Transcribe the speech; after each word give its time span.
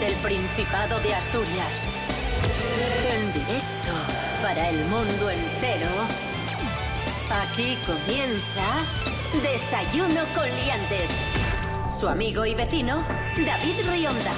Desde 0.00 0.14
el 0.14 0.20
Principado 0.22 0.98
de 1.00 1.14
Asturias. 1.14 1.86
En 3.12 3.32
directo 3.32 3.92
para 4.42 4.68
el 4.70 4.84
mundo 4.86 5.30
entero. 5.30 5.88
Aquí 7.42 7.76
comienza 7.86 9.42
Desayuno 9.42 10.22
con 10.34 10.44
Liantes. 10.44 11.10
Su 11.92 12.08
amigo 12.08 12.46
y 12.46 12.54
vecino, 12.54 13.04
David 13.44 13.74
Rionda. 13.90 14.32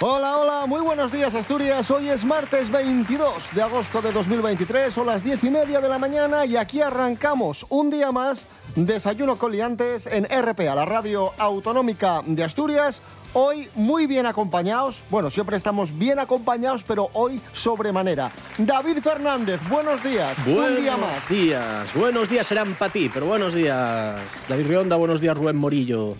Hola, 0.00 0.36
hola, 0.36 0.66
muy 0.66 0.80
buenos 0.80 1.10
días 1.10 1.34
Asturias. 1.34 1.90
Hoy 1.90 2.08
es 2.08 2.24
martes 2.24 2.70
22 2.70 3.50
de 3.52 3.62
agosto 3.62 4.00
de 4.02 4.12
2023, 4.12 4.94
son 4.94 5.06
las 5.06 5.24
10 5.24 5.44
y 5.44 5.50
media 5.50 5.80
de 5.80 5.88
la 5.88 5.98
mañana 5.98 6.44
y 6.44 6.56
aquí 6.56 6.80
arrancamos 6.80 7.66
un 7.68 7.90
día 7.90 8.12
más 8.12 8.46
Desayuno 8.76 9.38
con 9.38 9.50
Liantes 9.50 10.06
en 10.06 10.24
RPA, 10.24 10.74
la 10.74 10.84
radio 10.84 11.32
autonómica 11.38 12.22
de 12.24 12.44
Asturias. 12.44 13.02
Hoy 13.34 13.68
muy 13.74 14.06
bien 14.06 14.26
acompañados, 14.26 15.02
bueno, 15.10 15.28
siempre 15.30 15.56
estamos 15.56 15.96
bien 15.96 16.18
acompañados, 16.18 16.82
pero 16.82 17.10
hoy 17.12 17.40
sobremanera. 17.52 18.32
David 18.56 18.98
Fernández, 18.98 19.60
buenos 19.68 20.02
días, 20.02 20.36
un 20.46 20.76
día 20.76 20.96
más. 20.96 21.10
Buenos 21.10 21.28
días, 21.28 21.94
buenos 21.94 22.28
días 22.30 22.46
serán 22.46 22.74
para 22.74 22.90
ti, 22.90 23.10
pero 23.12 23.26
buenos 23.26 23.52
días 23.54 24.18
David 24.48 24.66
Rionda, 24.66 24.96
buenos 24.96 25.20
días 25.20 25.36
Rubén 25.36 25.56
Morillo. 25.56 26.16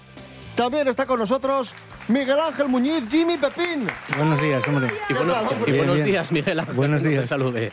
También 0.55 0.87
está 0.89 1.07
con 1.07 1.19
nosotros 1.19 1.75
Miguel 2.09 2.39
Ángel 2.41 2.69
Muñiz, 2.69 3.05
Jimmy 3.11 3.39
Pepín. 3.39 3.87
Buenos 4.17 4.41
días, 4.41 4.63
hombre. 4.69 4.89
Y, 5.09 5.13
bueno- 5.15 5.35
buenos 5.45 5.65
Bien, 5.67 5.87
bien. 5.95 6.05
días 6.05 6.31
Miguel 6.33 6.61
Ángel, 6.61 6.75
Buenos 6.75 7.01
no 7.03 7.09
te 7.09 7.15
días. 7.15 7.27
salude. 7.27 7.73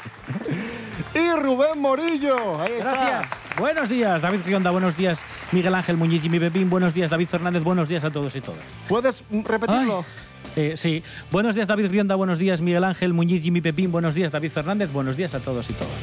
Y 1.13 1.31
Rubén 1.39 1.79
Morillo, 1.79 2.61
ahí 2.61 2.73
está. 2.73 3.27
Buenos 3.57 3.87
días, 3.87 4.21
David 4.21 4.41
Rionda. 4.45 4.69
Buenos 4.71 4.97
días, 4.97 5.25
Miguel 5.53 5.73
Ángel 5.75 5.95
Muñiz 5.95 6.25
y 6.25 6.29
mi 6.29 6.39
Pepín. 6.39 6.69
Buenos 6.69 6.93
días, 6.93 7.09
David 7.09 7.27
Fernández. 7.27 7.63
Buenos 7.63 7.87
días 7.87 8.03
a 8.03 8.11
todos 8.11 8.35
y 8.35 8.41
todas. 8.41 8.59
¿Puedes 8.89 9.23
mm, 9.29 9.43
repetirlo? 9.43 10.05
Ay, 10.55 10.71
eh, 10.71 10.73
sí. 10.75 11.03
Buenos 11.31 11.55
días, 11.55 11.67
David 11.67 11.87
Rionda. 11.87 12.15
Buenos 12.15 12.37
días, 12.37 12.59
Miguel 12.59 12.83
Ángel 12.83 13.13
Muñiz 13.13 13.45
y 13.45 13.51
mi 13.51 13.61
Pepín. 13.61 13.91
Buenos 13.93 14.13
días, 14.13 14.31
David 14.31 14.51
Fernández. 14.51 14.91
Buenos 14.91 15.15
días 15.15 15.33
a 15.35 15.39
todos 15.39 15.69
y 15.69 15.73
todas. 15.73 15.93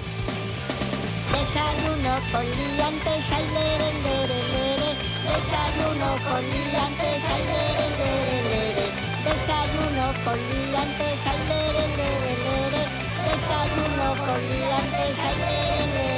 Desayuno 1.30 2.14
con 2.32 2.42
liantes, 2.42 3.32
ay, 3.32 3.44
lere, 3.52 3.90
lere, 4.00 4.38
lere. 4.52 4.90
Desayuno 5.28 6.08
con 6.24 6.40
liantes, 6.40 7.24
ay, 7.28 7.42
lere, 7.52 7.86
lere, 8.00 8.38
lere. 8.48 8.86
Desayuno 9.28 10.06
con 10.24 10.38
liantes, 10.40 11.26
ay, 11.26 11.40
lere, 11.48 11.84
lere, 12.00 12.32
lere. 12.46 12.82
Desayuno 13.28 14.08
con 14.24 14.40
liantes, 14.40 15.18
ay, 15.20 15.36
lere, 15.38 15.86
lere. 15.92 16.11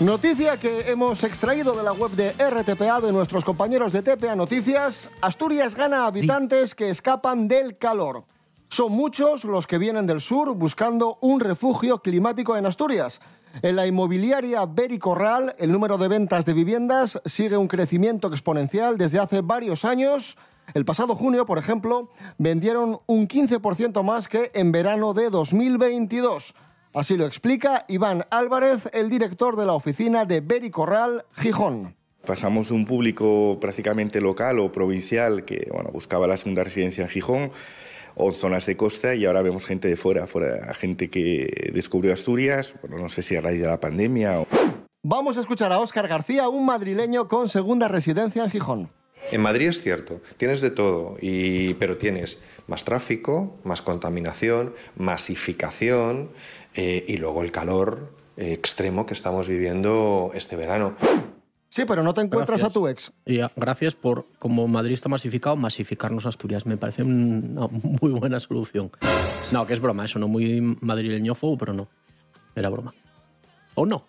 Noticia 0.00 0.58
que 0.58 0.90
hemos 0.90 1.24
extraído 1.24 1.74
de 1.74 1.82
la 1.82 1.94
web 1.94 2.10
de 2.10 2.32
RTPA 2.32 3.00
de 3.00 3.12
nuestros 3.12 3.46
compañeros 3.46 3.94
de 3.94 4.02
TPA 4.02 4.36
Noticias. 4.36 5.08
Asturias 5.22 5.74
gana 5.74 6.06
habitantes 6.06 6.74
que 6.74 6.90
escapan 6.90 7.48
del 7.48 7.78
calor. 7.78 8.24
Son 8.68 8.92
muchos 8.92 9.44
los 9.44 9.66
que 9.66 9.78
vienen 9.78 10.06
del 10.06 10.20
sur 10.20 10.54
buscando 10.54 11.16
un 11.22 11.40
refugio 11.40 12.02
climático 12.02 12.58
en 12.58 12.66
Asturias. 12.66 13.22
En 13.62 13.74
la 13.74 13.86
inmobiliaria 13.86 14.66
Beri 14.66 14.98
Corral, 14.98 15.56
el 15.58 15.72
número 15.72 15.96
de 15.96 16.08
ventas 16.08 16.44
de 16.44 16.52
viviendas 16.52 17.18
sigue 17.24 17.56
un 17.56 17.66
crecimiento 17.66 18.28
exponencial 18.28 18.98
desde 18.98 19.18
hace 19.18 19.40
varios 19.40 19.86
años. 19.86 20.36
El 20.74 20.84
pasado 20.84 21.14
junio, 21.14 21.46
por 21.46 21.56
ejemplo, 21.56 22.10
vendieron 22.36 23.00
un 23.06 23.26
15% 23.26 24.02
más 24.02 24.28
que 24.28 24.50
en 24.52 24.72
verano 24.72 25.14
de 25.14 25.30
2022. 25.30 26.54
Así 26.96 27.18
lo 27.18 27.26
explica 27.26 27.84
Iván 27.88 28.24
Álvarez, 28.30 28.88
el 28.94 29.10
director 29.10 29.56
de 29.56 29.66
la 29.66 29.74
oficina 29.74 30.24
de 30.24 30.40
Beri 30.40 30.70
Corral, 30.70 31.26
Gijón. 31.34 31.94
Pasamos 32.24 32.68
de 32.68 32.74
un 32.74 32.86
público 32.86 33.58
prácticamente 33.60 34.18
local 34.22 34.58
o 34.60 34.72
provincial 34.72 35.44
que 35.44 35.68
bueno, 35.70 35.90
buscaba 35.92 36.26
la 36.26 36.38
segunda 36.38 36.64
residencia 36.64 37.04
en 37.04 37.10
Gijón 37.10 37.50
o 38.14 38.32
zonas 38.32 38.64
de 38.64 38.76
costa 38.76 39.14
y 39.14 39.26
ahora 39.26 39.42
vemos 39.42 39.66
gente 39.66 39.88
de 39.88 39.96
fuera, 39.98 40.26
fuera 40.26 40.72
gente 40.72 41.10
que 41.10 41.70
descubrió 41.74 42.14
Asturias, 42.14 42.74
bueno, 42.80 42.96
no 42.96 43.10
sé 43.10 43.20
si 43.20 43.36
a 43.36 43.42
raíz 43.42 43.60
de 43.60 43.66
la 43.66 43.78
pandemia 43.78 44.40
o... 44.40 44.46
Vamos 45.02 45.36
a 45.36 45.40
escuchar 45.40 45.72
a 45.72 45.78
Óscar 45.80 46.08
García, 46.08 46.48
un 46.48 46.64
madrileño 46.64 47.28
con 47.28 47.50
segunda 47.50 47.88
residencia 47.88 48.42
en 48.42 48.50
Gijón. 48.50 48.90
En 49.32 49.42
Madrid 49.42 49.68
es 49.68 49.82
cierto, 49.82 50.22
tienes 50.36 50.60
de 50.60 50.70
todo, 50.70 51.18
y, 51.20 51.74
pero 51.74 51.98
tienes 51.98 52.38
más 52.68 52.84
tráfico, 52.84 53.58
más 53.64 53.82
contaminación, 53.82 54.72
masificación 54.96 56.30
eh, 56.76 57.04
y 57.08 57.16
luego 57.16 57.42
el 57.42 57.50
calor 57.50 58.12
eh, 58.36 58.52
extremo 58.52 59.06
que 59.06 59.14
estamos 59.14 59.48
viviendo 59.48 60.30
este 60.34 60.56
verano. 60.56 60.94
Sí, 61.68 61.84
pero 61.84 62.02
no 62.02 62.14
te 62.14 62.20
encuentras 62.20 62.60
Gracias. 62.60 62.70
a 62.70 62.74
tu 62.74 62.88
ex. 62.88 63.12
Y 63.24 63.40
ah, 63.40 63.52
gracias 63.56 63.94
por, 63.94 64.26
como 64.38 64.66
Madrid 64.68 64.92
está 64.94 65.08
masificado, 65.08 65.56
masificarnos 65.56 66.24
Asturias. 66.24 66.64
Me 66.64 66.76
parece 66.76 67.02
una 67.02 67.68
muy 67.68 68.12
buena 68.12 68.38
solución. 68.38 68.90
No, 69.52 69.66
que 69.66 69.72
es 69.72 69.80
broma, 69.80 70.04
eso, 70.04 70.18
no 70.18 70.28
muy 70.28 70.60
madrileñófobo, 70.60 71.58
pero 71.58 71.72
no. 71.72 71.88
Era 72.54 72.68
broma. 72.70 72.94
¿O 73.74 73.84
no? 73.84 74.06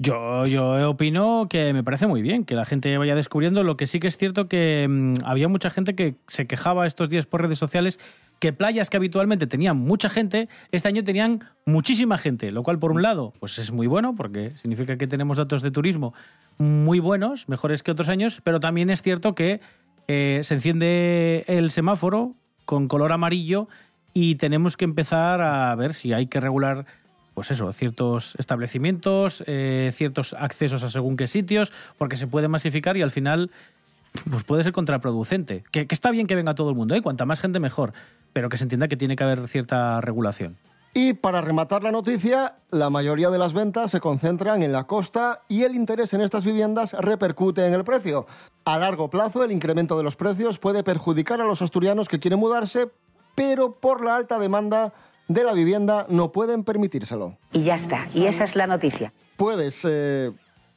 Yo, 0.00 0.46
yo 0.46 0.90
opino 0.90 1.48
que 1.50 1.72
me 1.72 1.82
parece 1.82 2.06
muy 2.06 2.22
bien 2.22 2.44
que 2.44 2.54
la 2.54 2.64
gente 2.64 2.96
vaya 2.98 3.16
descubriendo. 3.16 3.64
Lo 3.64 3.76
que 3.76 3.88
sí 3.88 3.98
que 3.98 4.06
es 4.06 4.16
cierto 4.16 4.48
que 4.48 4.86
mm, 4.88 5.24
había 5.24 5.48
mucha 5.48 5.70
gente 5.70 5.96
que 5.96 6.14
se 6.28 6.46
quejaba 6.46 6.86
estos 6.86 7.08
días 7.08 7.26
por 7.26 7.42
redes 7.42 7.58
sociales 7.58 7.98
que 8.38 8.52
playas 8.52 8.90
que 8.90 8.96
habitualmente 8.96 9.48
tenían 9.48 9.76
mucha 9.76 10.08
gente, 10.08 10.48
este 10.70 10.88
año 10.88 11.02
tenían 11.02 11.40
muchísima 11.66 12.18
gente, 12.18 12.52
lo 12.52 12.62
cual 12.62 12.78
por 12.78 12.92
un 12.92 13.02
lado 13.02 13.32
pues 13.40 13.58
es 13.58 13.72
muy 13.72 13.88
bueno 13.88 14.14
porque 14.14 14.56
significa 14.56 14.96
que 14.96 15.08
tenemos 15.08 15.36
datos 15.36 15.62
de 15.62 15.72
turismo 15.72 16.14
muy 16.56 17.00
buenos, 17.00 17.48
mejores 17.48 17.82
que 17.82 17.90
otros 17.90 18.08
años, 18.08 18.40
pero 18.44 18.60
también 18.60 18.90
es 18.90 19.02
cierto 19.02 19.34
que 19.34 19.60
eh, 20.06 20.40
se 20.42 20.54
enciende 20.54 21.44
el 21.48 21.70
semáforo 21.70 22.34
con 22.64 22.86
color 22.86 23.12
amarillo 23.12 23.68
y 24.14 24.36
tenemos 24.36 24.76
que 24.76 24.84
empezar 24.84 25.40
a 25.40 25.74
ver 25.74 25.92
si 25.92 26.12
hay 26.12 26.26
que 26.26 26.40
regular 26.40 26.86
pues 27.38 27.52
eso, 27.52 27.72
ciertos 27.72 28.34
establecimientos, 28.36 29.44
eh, 29.46 29.92
ciertos 29.94 30.34
accesos 30.36 30.82
a 30.82 30.90
según 30.90 31.16
qué 31.16 31.28
sitios, 31.28 31.72
porque 31.96 32.16
se 32.16 32.26
puede 32.26 32.48
masificar 32.48 32.96
y 32.96 33.02
al 33.02 33.12
final 33.12 33.52
pues 34.28 34.42
puede 34.42 34.64
ser 34.64 34.72
contraproducente. 34.72 35.62
Que, 35.70 35.86
está 35.88 36.10
bien 36.10 36.26
que 36.26 36.34
venga 36.34 36.56
todo 36.56 36.70
el 36.70 36.74
mundo, 36.74 36.96
¿eh? 36.96 37.00
cuanta 37.00 37.26
más 37.26 37.38
gente 37.38 37.60
mejor, 37.60 37.92
pero 38.32 38.48
que 38.48 38.56
se 38.56 38.64
entienda 38.64 38.88
que 38.88 38.96
tiene 38.96 39.14
que 39.14 39.22
haber 39.22 39.46
cierta 39.46 40.00
regulación. 40.00 40.56
Y 40.94 41.12
para 41.12 41.40
rematar 41.40 41.84
la 41.84 41.92
noticia, 41.92 42.56
la 42.72 42.90
mayoría 42.90 43.30
de 43.30 43.38
las 43.38 43.52
ventas 43.52 43.92
se 43.92 44.00
concentran 44.00 44.64
en 44.64 44.72
la 44.72 44.88
costa 44.88 45.42
y 45.46 45.62
el 45.62 45.76
interés 45.76 46.14
en 46.14 46.22
estas 46.22 46.44
viviendas 46.44 46.94
repercute 46.94 47.64
en 47.68 47.72
el 47.72 47.84
precio. 47.84 48.26
A 48.64 48.78
largo 48.78 49.10
plazo, 49.10 49.44
el 49.44 49.52
incremento 49.52 49.96
de 49.96 50.02
los 50.02 50.16
precios 50.16 50.58
puede 50.58 50.82
perjudicar 50.82 51.40
a 51.40 51.44
los 51.44 51.62
asturianos 51.62 52.08
que 52.08 52.18
quieren 52.18 52.40
mudarse, 52.40 52.90
pero 53.36 53.76
por 53.76 54.04
la 54.04 54.16
alta 54.16 54.40
demanda 54.40 54.92
de 55.28 55.44
la 55.44 55.52
vivienda 55.52 56.06
no 56.08 56.32
pueden 56.32 56.64
permitírselo. 56.64 57.36
Y 57.52 57.62
ya 57.62 57.74
está. 57.76 58.08
Y 58.14 58.26
esa 58.26 58.44
es 58.44 58.56
la 58.56 58.66
noticia. 58.66 59.12
Puedes 59.36 59.84
eh, 59.88 60.32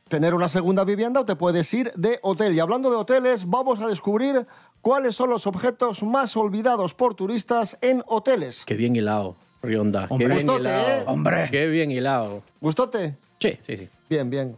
tener 0.07 0.33
una 0.33 0.47
segunda 0.49 0.83
vivienda 0.83 1.21
o 1.21 1.25
te 1.25 1.35
puedes 1.35 1.73
ir 1.73 1.91
de 1.95 2.19
hotel. 2.21 2.53
Y 2.53 2.59
hablando 2.59 2.89
de 2.89 2.97
hoteles, 2.97 3.45
vamos 3.49 3.79
a 3.79 3.87
descubrir 3.87 4.45
cuáles 4.81 5.15
son 5.15 5.29
los 5.29 5.47
objetos 5.47 6.03
más 6.03 6.35
olvidados 6.37 6.93
por 6.93 7.15
turistas 7.15 7.77
en 7.81 8.03
hoteles. 8.07 8.65
Qué 8.65 8.75
bien 8.75 8.95
hilado, 8.95 9.35
Rionda. 9.63 10.07
Hombre, 10.09 10.27
Qué 10.27 10.33
bien 10.33 10.45
gustote, 10.45 10.61
hilado. 10.61 10.87
¿eh? 10.87 11.03
Hombre. 11.07 11.47
Qué 11.49 11.67
bien 11.67 11.91
hilado. 11.91 12.43
¿Gustote? 12.59 13.15
Sí, 13.39 13.57
sí, 13.65 13.77
sí. 13.77 13.89
Bien, 14.09 14.29
bien. 14.29 14.57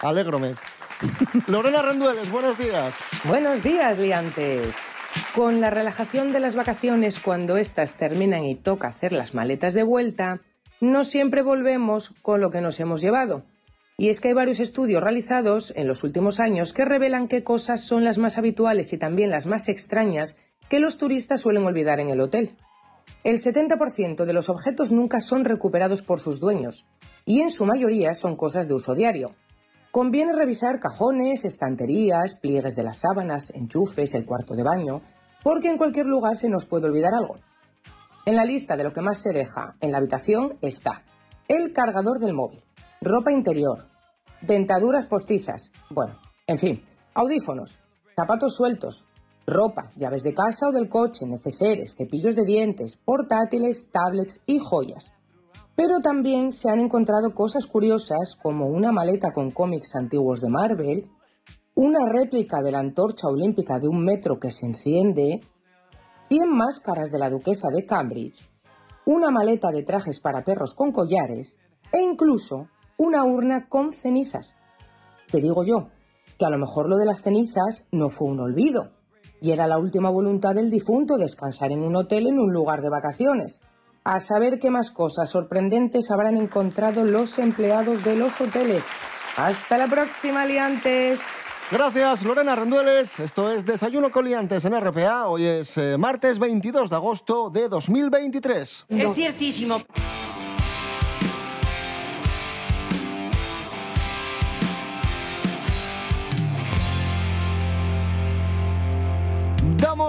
Alégrome. 0.00 0.54
Lorena 1.48 1.82
Rendueles, 1.82 2.30
buenos 2.30 2.56
días. 2.56 2.94
Buenos 3.24 3.62
días, 3.62 3.98
liantes. 3.98 4.68
Con 5.34 5.60
la 5.60 5.70
relajación 5.70 6.32
de 6.32 6.40
las 6.40 6.54
vacaciones 6.56 7.18
cuando 7.18 7.56
éstas 7.56 7.96
terminan 7.96 8.44
y 8.44 8.54
toca 8.54 8.88
hacer 8.88 9.12
las 9.12 9.34
maletas 9.34 9.74
de 9.74 9.82
vuelta, 9.82 10.40
no 10.80 11.04
siempre 11.04 11.42
volvemos 11.42 12.12
con 12.22 12.40
lo 12.40 12.50
que 12.50 12.60
nos 12.60 12.80
hemos 12.80 13.00
llevado. 13.00 13.44
Y 13.96 14.08
es 14.08 14.20
que 14.20 14.28
hay 14.28 14.34
varios 14.34 14.60
estudios 14.60 15.02
realizados 15.02 15.72
en 15.76 15.86
los 15.86 16.02
últimos 16.02 16.40
años 16.40 16.72
que 16.72 16.84
revelan 16.84 17.28
qué 17.28 17.44
cosas 17.44 17.84
son 17.84 18.04
las 18.04 18.18
más 18.18 18.38
habituales 18.38 18.92
y 18.92 18.98
también 18.98 19.30
las 19.30 19.46
más 19.46 19.68
extrañas 19.68 20.36
que 20.68 20.80
los 20.80 20.98
turistas 20.98 21.40
suelen 21.42 21.64
olvidar 21.64 22.00
en 22.00 22.10
el 22.10 22.20
hotel. 22.20 22.56
El 23.24 23.36
70% 23.36 24.24
de 24.24 24.32
los 24.32 24.48
objetos 24.48 24.90
nunca 24.90 25.20
son 25.20 25.44
recuperados 25.44 26.02
por 26.02 26.18
sus 26.18 26.40
dueños, 26.40 26.86
y 27.24 27.40
en 27.40 27.50
su 27.50 27.66
mayoría 27.66 28.14
son 28.14 28.36
cosas 28.36 28.66
de 28.66 28.74
uso 28.74 28.94
diario. 28.94 29.34
Conviene 29.92 30.32
revisar 30.32 30.80
cajones, 30.80 31.44
estanterías, 31.44 32.34
pliegues 32.34 32.74
de 32.76 32.82
las 32.82 33.00
sábanas, 33.00 33.50
enchufes, 33.50 34.14
el 34.14 34.24
cuarto 34.24 34.54
de 34.54 34.62
baño, 34.62 35.02
porque 35.42 35.68
en 35.68 35.76
cualquier 35.76 36.06
lugar 36.06 36.34
se 36.34 36.48
nos 36.48 36.64
puede 36.64 36.86
olvidar 36.86 37.12
algo. 37.12 37.36
En 38.24 38.36
la 38.36 38.46
lista 38.46 38.74
de 38.74 38.84
lo 38.84 38.94
que 38.94 39.02
más 39.02 39.18
se 39.18 39.34
deja 39.34 39.76
en 39.82 39.92
la 39.92 39.98
habitación 39.98 40.56
está 40.62 41.02
el 41.46 41.74
cargador 41.74 42.20
del 42.20 42.32
móvil, 42.32 42.64
ropa 43.02 43.32
interior, 43.32 43.84
dentaduras 44.40 45.04
postizas, 45.04 45.70
bueno, 45.90 46.18
en 46.46 46.56
fin, 46.56 46.82
audífonos, 47.12 47.78
zapatos 48.16 48.56
sueltos, 48.56 49.04
ropa, 49.46 49.92
llaves 49.96 50.22
de 50.22 50.32
casa 50.32 50.68
o 50.68 50.72
del 50.72 50.88
coche, 50.88 51.26
neceseres, 51.26 51.96
cepillos 51.98 52.34
de 52.34 52.46
dientes, 52.46 52.96
portátiles, 52.96 53.90
tablets 53.90 54.40
y 54.46 54.58
joyas. 54.58 55.12
Pero 55.74 56.00
también 56.00 56.52
se 56.52 56.68
han 56.68 56.80
encontrado 56.80 57.34
cosas 57.34 57.66
curiosas 57.66 58.36
como 58.40 58.66
una 58.66 58.92
maleta 58.92 59.32
con 59.32 59.50
cómics 59.50 59.94
antiguos 59.94 60.40
de 60.40 60.48
Marvel, 60.48 61.10
una 61.74 62.06
réplica 62.06 62.60
de 62.60 62.72
la 62.72 62.80
antorcha 62.80 63.28
olímpica 63.28 63.78
de 63.78 63.88
un 63.88 64.04
metro 64.04 64.38
que 64.38 64.50
se 64.50 64.66
enciende, 64.66 65.40
100 66.28 66.50
máscaras 66.50 67.10
de 67.10 67.18
la 67.18 67.30
duquesa 67.30 67.68
de 67.70 67.86
Cambridge, 67.86 68.48
una 69.06 69.30
maleta 69.30 69.70
de 69.70 69.82
trajes 69.82 70.20
para 70.20 70.44
perros 70.44 70.74
con 70.74 70.92
collares 70.92 71.58
e 71.92 72.00
incluso 72.02 72.68
una 72.98 73.24
urna 73.24 73.68
con 73.68 73.92
cenizas. 73.92 74.56
Te 75.30 75.40
digo 75.40 75.64
yo, 75.64 75.88
que 76.38 76.44
a 76.44 76.50
lo 76.50 76.58
mejor 76.58 76.88
lo 76.88 76.96
de 76.96 77.06
las 77.06 77.22
cenizas 77.22 77.86
no 77.90 78.10
fue 78.10 78.28
un 78.28 78.40
olvido, 78.40 78.92
y 79.40 79.50
era 79.50 79.66
la 79.66 79.78
última 79.78 80.10
voluntad 80.10 80.54
del 80.54 80.70
difunto 80.70 81.16
descansar 81.16 81.72
en 81.72 81.82
un 81.82 81.96
hotel 81.96 82.26
en 82.26 82.38
un 82.38 82.52
lugar 82.52 82.82
de 82.82 82.90
vacaciones. 82.90 83.62
A 84.04 84.18
saber 84.18 84.58
qué 84.58 84.68
más 84.68 84.90
cosas 84.90 85.30
sorprendentes 85.30 86.10
habrán 86.10 86.36
encontrado 86.36 87.04
los 87.04 87.38
empleados 87.38 88.02
de 88.02 88.16
los 88.16 88.40
hoteles. 88.40 88.84
Hasta 89.36 89.78
la 89.78 89.86
próxima, 89.86 90.44
liantes. 90.44 91.20
Gracias, 91.70 92.24
Lorena 92.24 92.56
Rendueles. 92.56 93.20
Esto 93.20 93.48
es 93.50 93.64
Desayuno 93.64 94.10
Coliantes 94.10 94.64
en 94.64 94.78
RPA. 94.78 95.28
Hoy 95.28 95.44
es 95.44 95.78
eh, 95.78 95.96
martes 95.98 96.40
22 96.40 96.90
de 96.90 96.96
agosto 96.96 97.48
de 97.48 97.68
2023. 97.68 98.86
Es 98.88 99.14
ciertísimo. 99.14 99.80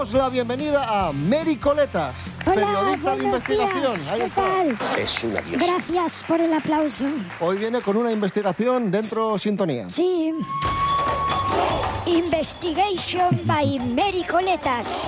Damos 0.04 0.20
la 0.22 0.28
bienvenida 0.28 0.84
a 0.86 1.12
Mary 1.12 1.56
Coletas, 1.56 2.30
Hola, 2.44 2.54
periodista 2.56 3.16
de 3.16 3.24
investigación. 3.24 3.96
días. 3.96 4.10
Ahí 4.10 4.20
¿Qué 4.20 4.26
está. 4.26 4.42
tal? 4.42 4.98
Es 4.98 5.24
una 5.24 5.40
diosa. 5.40 5.64
Gracias 5.66 6.24
por 6.28 6.40
el 6.42 6.52
aplauso. 6.52 7.06
Hoy 7.40 7.56
viene 7.56 7.80
con 7.80 7.96
una 7.96 8.12
investigación 8.12 8.90
dentro 8.90 9.38
sintonía. 9.38 9.88
Sí. 9.88 10.34
Investigation 12.04 13.40
by 13.44 13.78
Mary 13.96 14.24
Coletas. 14.30 15.02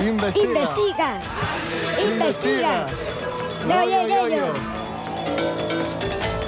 Investiga. 0.00 0.50
Investiga. 0.50 1.20
Investiga. 2.04 2.86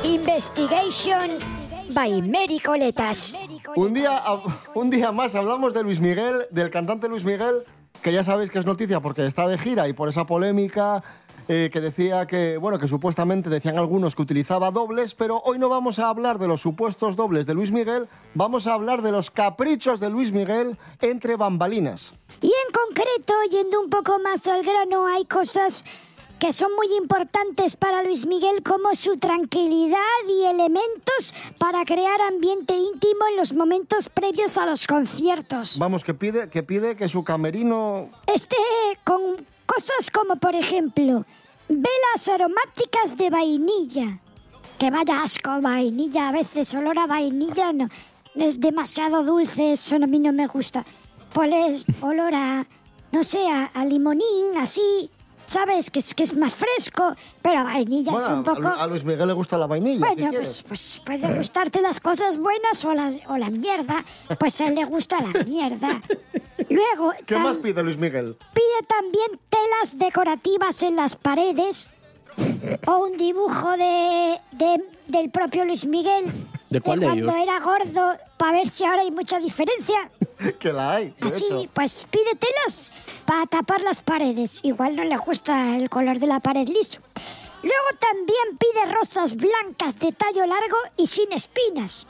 Investigation 0.03 1.31
by 1.95 2.23
Mary 2.23 2.59
Coletas. 2.59 3.39
Un 3.75 3.95
día, 3.95 4.21
un 4.75 4.91
día 4.91 5.13
más 5.13 5.35
hablamos 5.35 5.75
de 5.75 5.83
Luis 5.83 6.01
Miguel, 6.01 6.47
del 6.51 6.71
cantante 6.71 7.09
Luis 7.09 7.25
Miguel, 7.25 7.65
que 8.03 8.13
ya 8.13 8.23
sabéis 8.23 8.51
que 8.51 8.59
es 8.59 8.67
noticia 8.67 9.01
porque 9.01 9.27
está 9.27 9.49
de 9.49 9.59
gira 9.59 9.89
y 9.89 9.93
por 9.93 10.09
esa 10.09 10.27
polémica 10.27 11.03
eh, 11.49 11.71
que 11.73 11.81
decía 11.81 12.27
que, 12.27 12.57
bueno, 12.57 12.79
que 12.79 12.89
supuestamente 12.89 13.49
decían 13.51 13.79
algunos 13.79 14.15
que 14.15 14.23
utilizaba 14.23 14.71
dobles, 14.71 15.15
pero 15.15 15.41
hoy 15.45 15.59
no 15.59 15.69
vamos 15.69 15.99
a 15.99 16.09
hablar 16.09 16.39
de 16.39 16.49
los 16.49 16.61
supuestos 16.61 17.17
dobles 17.17 17.47
de 17.47 17.55
Luis 17.55 17.73
Miguel, 17.73 18.09
vamos 18.35 18.67
a 18.67 18.75
hablar 18.75 19.03
de 19.03 19.13
los 19.13 19.31
caprichos 19.31 20.01
de 20.01 20.11
Luis 20.11 20.33
Miguel 20.33 20.77
entre 21.01 21.37
bambalinas. 21.37 22.13
Y 22.41 22.49
en 22.49 22.73
concreto, 22.73 23.35
yendo 23.51 23.81
un 23.81 23.91
poco 23.91 24.19
más 24.19 24.47
al 24.47 24.63
grano, 24.63 25.07
hay 25.07 25.25
cosas 25.25 25.85
que 26.39 26.53
son 26.53 26.75
muy 26.77 26.89
importantes 26.97 27.77
para 27.77 28.03
Luis 28.03 28.27
Miguel 28.27 28.63
como 28.63 28.95
su 28.95 29.17
tranquilidad 29.17 29.99
y 30.29 30.45
elementos 30.45 31.35
para 31.59 31.85
crear 31.85 32.21
ambiente 32.21 32.75
íntimo 32.75 33.27
en 33.31 33.37
los 33.37 33.55
momentos 33.55 34.09
previos 34.09 34.59
a 34.59 34.67
los 34.67 34.87
conciertos. 34.87 35.79
Vamos, 35.79 36.05
que 36.05 36.15
pide 36.15 36.51
que, 36.51 36.63
pide 36.63 36.97
que 36.97 37.09
su 37.09 37.25
camerino... 37.25 38.11
Este 38.27 38.57
con 39.05 39.47
cosas 39.65 40.11
como 40.13 40.37
por 40.37 40.55
ejemplo 40.55 41.25
velas 41.69 42.29
aromáticas 42.29 43.17
de 43.17 43.31
vainilla. 43.31 44.21
Que 44.79 44.91
vaya 44.91 45.23
asco 45.23 45.63
vainilla, 45.63 46.29
a 46.29 46.33
veces 46.33 46.75
olor 46.75 46.99
a 46.99 47.07
vainilla 47.07 47.73
no 47.73 47.89
es 48.35 48.61
demasiado 48.61 49.25
dulce, 49.25 49.73
eso 49.73 49.97
a 49.97 50.01
mí 50.01 50.19
no 50.19 50.33
me 50.33 50.47
gusta. 50.47 50.85
Pues 51.33 51.87
olor 52.03 52.35
a 52.35 52.67
no 53.13 53.25
sé, 53.25 53.49
a, 53.49 53.67
a 53.67 53.85
limonín, 53.87 54.59
así, 54.59 55.11
sabes 55.47 55.91
que 55.91 56.01
es 56.01 56.15
que 56.15 56.23
es 56.25 56.37
más 56.37 56.55
fresco, 56.55 57.15
pero 57.43 57.65
vainilla 57.65 58.13
es 58.17 58.29
un 58.29 58.45
poco 58.45 58.69
a, 58.69 58.87
Luis 58.87 59.05
Miguel 59.05 59.27
le 59.29 59.35
gusta 59.35 59.57
la 59.59 59.67
vainilla. 59.67 60.07
¿qué 60.09 60.23
bueno, 60.23 60.31
pues, 60.37 60.65
pues 60.67 61.03
puede 61.05 61.35
gustarte 61.37 61.81
las 61.81 62.01
cosas 62.01 62.39
buenas 62.39 62.85
o 62.85 62.93
la, 62.93 63.13
o 63.29 63.37
la 63.37 63.51
mierda. 63.51 64.05
Pues 64.39 64.61
a 64.61 64.69
él 64.69 64.75
le 64.75 64.85
gusta 64.85 65.17
la 65.21 65.43
mierda. 65.45 66.01
Luego, 66.69 67.13
¿Qué 67.27 67.39
más 67.39 67.57
pide 67.59 67.83
Luis 67.83 67.97
Miguel? 67.97 68.37
pide 68.55 68.87
también 68.89 69.27
telas 69.49 69.99
decorativas 69.99 70.83
en 70.83 70.97
las 70.97 71.17
paredes 71.17 71.93
o 72.87 72.99
un 73.07 73.17
dibujo 73.17 73.71
de, 73.77 74.39
de- 74.53 74.85
del 75.09 75.31
propio 75.31 75.65
Luis 75.65 75.87
Miguel. 75.87 76.25
¿De 76.69 76.81
cuál 76.81 76.99
de 77.01 77.07
cuando 77.07 77.31
ellos? 77.31 77.43
era 77.43 77.61
gordo, 77.61 78.17
para 78.37 78.53
ver 78.59 78.69
si 78.69 78.85
ahora 78.85 79.03
hay 79.03 79.11
mucha 79.13 79.39
diferencia. 79.39 80.11
que 80.59 80.73
la 80.73 80.93
hay, 80.95 81.15
Así, 81.21 81.45
hecho. 81.47 81.63
pues 81.73 82.07
pide 82.11 82.35
telas 82.35 82.93
para 83.25 83.47
tapar 83.47 83.81
las 83.83 84.01
paredes. 84.01 84.61
Igual 84.63 84.97
no 84.97 85.05
le 85.05 85.17
gusta 85.17 85.77
el 85.77 85.89
color 85.89 86.19
de 86.19 86.27
la 86.27 86.41
pared 86.41 86.69
liso. 86.69 87.01
Luego 87.63 87.87
también 87.99 88.59
pide 88.59 88.93
rosas 88.95 89.35
blancas 89.37 89.99
de 89.99 90.13
tallo 90.13 90.47
largo 90.47 90.77
y 90.97 91.07
sin 91.07 91.33
espinas. 91.33 92.07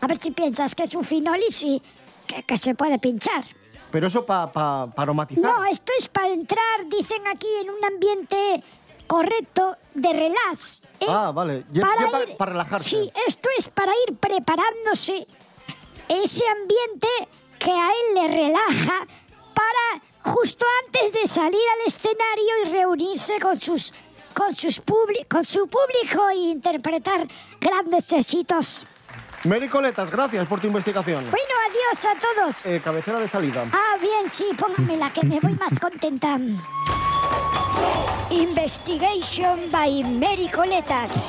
A 0.00 0.06
ver 0.06 0.20
si 0.20 0.30
piensas 0.30 0.74
que 0.74 0.82
es 0.84 0.94
un 0.94 1.04
finolis 1.04 1.62
y 1.62 1.82
que, 2.26 2.42
que 2.42 2.58
se 2.58 2.74
puede 2.74 2.98
pinchar. 2.98 3.44
Pero 3.90 4.08
eso 4.08 4.26
para 4.26 4.82
aromatizar. 4.96 5.44
No, 5.44 5.64
esto 5.66 5.92
es 5.98 6.08
para 6.08 6.28
entrar, 6.28 6.86
dicen 6.90 7.24
aquí, 7.28 7.46
en 7.62 7.70
un 7.70 7.84
ambiente 7.84 8.62
correcto 9.06 9.76
de 9.94 10.12
relax. 10.12 10.82
¿eh? 11.00 11.06
Ah, 11.08 11.30
vale. 11.32 11.64
Para 11.80 12.24
ir- 12.24 12.36
para 12.36 12.52
relajarse. 12.52 12.88
Sí, 12.90 13.12
esto 13.28 13.48
es 13.56 13.68
para 13.68 13.92
ir 14.08 14.16
preparándose 14.16 15.26
ese 16.08 16.42
ambiente 16.48 17.08
que 17.58 17.70
a 17.70 17.90
él 17.90 18.14
le 18.14 18.28
relaja 18.28 19.06
para 19.54 20.02
justo 20.34 20.64
antes 20.84 21.12
de 21.12 21.26
salir 21.26 21.60
al 21.74 21.86
escenario 21.86 22.64
y 22.64 22.68
reunirse 22.70 23.38
con 23.40 23.58
sus 23.58 23.92
con 24.34 24.54
sus 24.54 24.82
con 25.28 25.44
su 25.44 25.66
público 25.66 26.28
e 26.28 26.36
interpretar 26.36 27.26
grandes 27.60 28.12
éxitos. 28.12 28.84
Mary 29.44 29.68
Coletas, 29.68 30.10
gracias 30.10 30.46
por 30.46 30.60
tu 30.60 30.66
investigación. 30.66 31.24
Bueno, 31.30 31.54
adiós 31.68 32.04
a 32.04 32.18
todos. 32.18 32.66
Eh, 32.66 32.80
cabecera 32.82 33.20
de 33.20 33.28
salida. 33.28 33.64
Ah, 33.72 33.96
bien, 34.00 34.28
sí, 34.28 34.44
póngamela 34.58 35.10
que 35.10 35.24
me 35.24 35.38
voy 35.40 35.54
más 35.54 35.78
contenta. 35.78 36.38
Investigation 38.30 39.60
by 39.70 40.02
Mary 40.18 40.48
Coletas. 40.48 41.28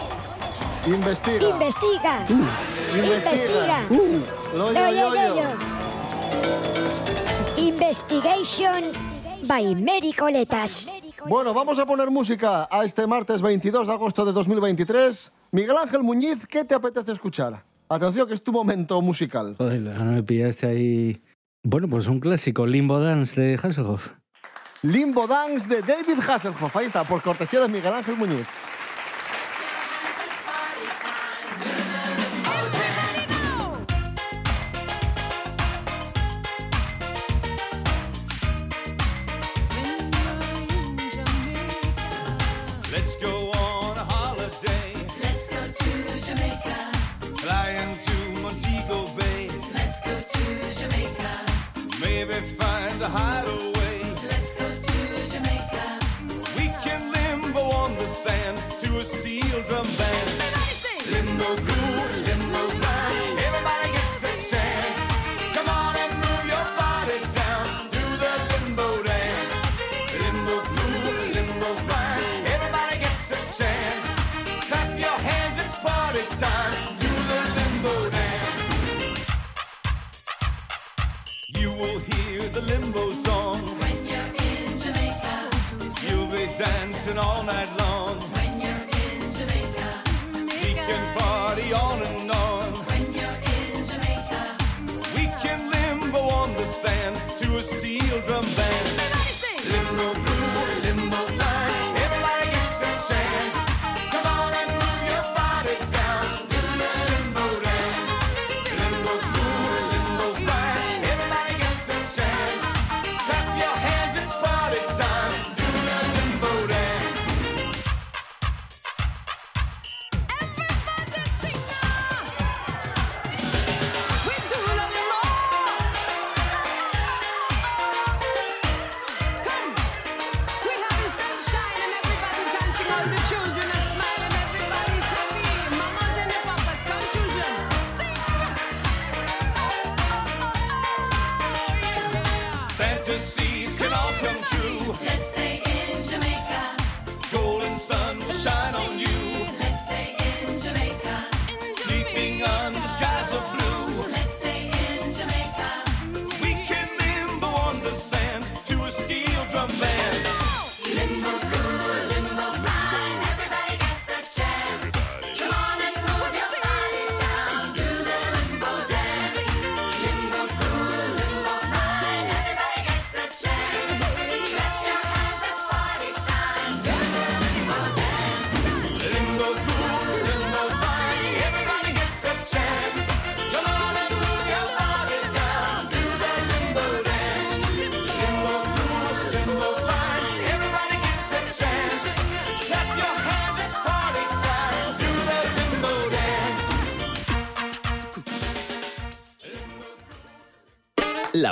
Investiga. 0.87 1.47
Investiga. 1.47 2.25
Investiga. 2.29 3.17
Investiga. 3.17 3.85
Uh, 3.89 4.57
lo, 4.57 4.73
yo, 4.73 4.91
yo. 4.91 5.35
yo. 5.35 5.76
Investigation 7.87 8.83
by 9.47 9.73
Mary 9.75 10.11
Coletas. 10.11 10.91
Bueno, 11.25 11.53
vamos 11.53 11.79
a 11.79 11.85
poner 11.85 12.11
música 12.11 12.67
a 12.69 12.83
este 12.83 13.07
martes 13.07 13.41
22 13.41 13.87
de 13.87 13.93
agosto 13.93 14.25
de 14.25 14.33
2023. 14.33 15.31
Miguel 15.53 15.77
Ángel 15.77 16.03
Muñiz, 16.03 16.45
¿qué 16.45 16.65
te 16.65 16.75
apetece 16.75 17.13
escuchar? 17.13 17.63
Atención, 17.87 18.27
que 18.27 18.33
es 18.33 18.43
tu 18.43 18.51
momento 18.51 19.01
musical. 19.01 19.55
Joder, 19.57 19.87
ahora 19.87 20.11
me 20.11 20.21
pillaste 20.21 20.67
ahí. 20.67 21.21
Bueno, 21.63 21.87
pues 21.87 22.07
un 22.07 22.19
clásico, 22.19 22.65
Limbo 22.65 22.99
Dance 22.99 23.39
de 23.39 23.55
Hasselhoff. 23.55 24.09
Limbo 24.81 25.25
Dance 25.25 25.69
de 25.69 25.81
David 25.81 26.19
Hasselhoff. 26.27 26.75
Ahí 26.75 26.87
está, 26.87 27.05
por 27.05 27.21
cortesía 27.21 27.61
de 27.61 27.69
Miguel 27.69 27.93
Ángel 27.93 28.17
Muñiz. 28.17 28.47
find 52.41 53.01
a 53.01 53.09
high. 53.09 53.46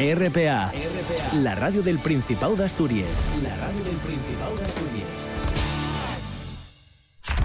RPA. 0.00 0.72
La 1.42 1.54
radio 1.54 1.82
del 1.82 1.98
Principado 1.98 2.56
de 2.56 2.64
Asturias. 2.64 3.28
La 3.42 3.54
radio 3.56 3.84
del 3.84 3.96
Principado 3.98 4.56
de 4.56 4.64
Asturias. 4.64 5.30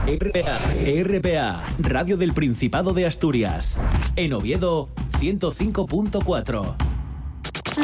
RPA. 0.07 0.57
RPA. 1.03 1.63
Radio 1.79 2.15
del 2.15 2.31
Principado 2.31 2.93
de 2.93 3.05
Asturias. 3.05 3.77
En 4.15 4.31
Oviedo, 4.31 4.87
105.4. 5.19 6.75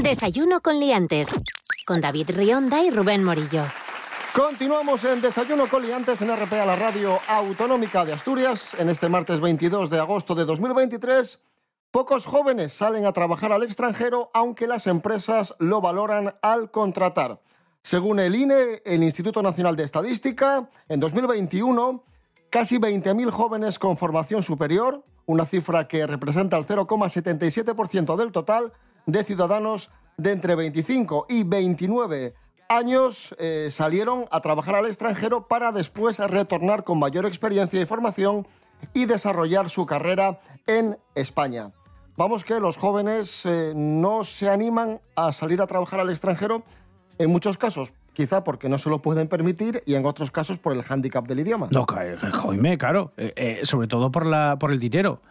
Desayuno 0.01 0.62
con 0.62 0.80
liantes. 0.80 1.28
Con 1.86 2.00
David 2.00 2.30
Rionda 2.30 2.82
y 2.82 2.92
Rubén 2.92 3.25
Morillo. 3.25 3.66
Continuamos 4.34 5.04
en 5.04 5.20
Desayuno 5.20 5.68
con 5.68 5.86
Liantes 5.86 6.22
en 6.22 6.34
RPA, 6.34 6.66
la 6.66 6.78
radio 6.78 7.20
autonómica 7.28 8.06
de 8.06 8.13
Asturias, 8.13 8.74
en 8.80 8.88
este 8.88 9.10
martes 9.10 9.42
22 9.42 9.90
de 9.90 10.00
agosto 10.00 10.34
de 10.34 10.46
2023. 10.46 11.40
Pocos 11.91 12.25
jóvenes 12.25 12.71
salen 12.71 13.05
a 13.05 13.12
trabajar 13.12 13.51
al 13.51 13.63
extranjero, 13.63 14.31
aunque 14.33 14.65
las 14.65 14.88
empresas 14.88 15.55
lo 15.60 15.81
valoran 15.81 16.33
al 16.41 16.71
contratar. 16.71 17.41
Según 17.81 18.21
el 18.21 18.33
INE, 18.33 18.81
el 18.86 19.03
Instituto 19.03 19.43
Nacional 19.43 19.75
de 19.75 19.83
Estadística, 19.83 20.69
en 20.88 21.01
2021, 21.01 22.01
casi 22.50 22.77
20.000 22.77 23.29
jóvenes 23.29 23.77
con 23.77 23.98
formación 23.98 24.41
superior, 24.41 25.03
una 25.25 25.45
cifra 25.45 25.89
que 25.89 26.07
representa 26.07 26.55
el 26.55 26.65
0,77% 26.65 28.15
del 28.15 28.31
total 28.31 28.71
de 29.05 29.25
ciudadanos 29.25 29.89
de 30.15 30.31
entre 30.31 30.55
25 30.55 31.25
y 31.27 31.43
29 31.43 32.36
años, 32.69 33.36
eh, 33.38 33.67
salieron 33.69 34.27
a 34.31 34.39
trabajar 34.39 34.75
al 34.75 34.86
extranjero 34.86 35.50
para 35.50 35.74
después 35.74 36.19
retornar 36.19 36.86
con 36.86 37.00
mayor 37.00 37.25
experiencia 37.25 37.81
y 37.81 37.86
formación 37.86 38.48
y 38.93 39.07
desarrollar 39.07 39.69
su 39.69 39.86
carrera 39.86 40.39
en 40.67 40.98
España. 41.15 41.74
Vamos 42.18 42.44
que 42.44 42.60
los 42.60 42.77
jóvenes 42.77 43.46
eh, 43.46 43.74
no 43.75 44.24
se 44.24 44.50
animan 44.50 45.00
a 45.15 45.32
salir 45.34 45.62
a 45.62 45.68
trabajar 45.68 46.00
al 46.00 46.10
extranjero 46.10 46.63
en 47.18 47.30
muchos 47.30 47.58
casos, 47.58 47.94
quizá 48.13 48.44
porque 48.44 48.70
no 48.70 48.77
se 48.77 48.89
lo 48.89 49.01
pueden 49.01 49.27
permitir 49.27 49.82
y 49.86 49.96
en 49.96 50.06
otros 50.06 50.30
casos 50.32 50.58
por 50.58 50.74
el 50.74 50.84
hándicap 50.84 51.27
del 51.27 51.39
idioma. 51.39 51.68
No, 51.72 51.86
ca- 51.86 52.03
joime, 52.34 52.77
claro. 52.77 53.13
Eh, 53.18 53.34
eh, 53.36 53.60
sobre 53.63 53.88
todo 53.88 54.12
por, 54.12 54.25
la, 54.25 54.58
por 54.60 54.72
el 54.72 54.80
dinero. 54.80 55.22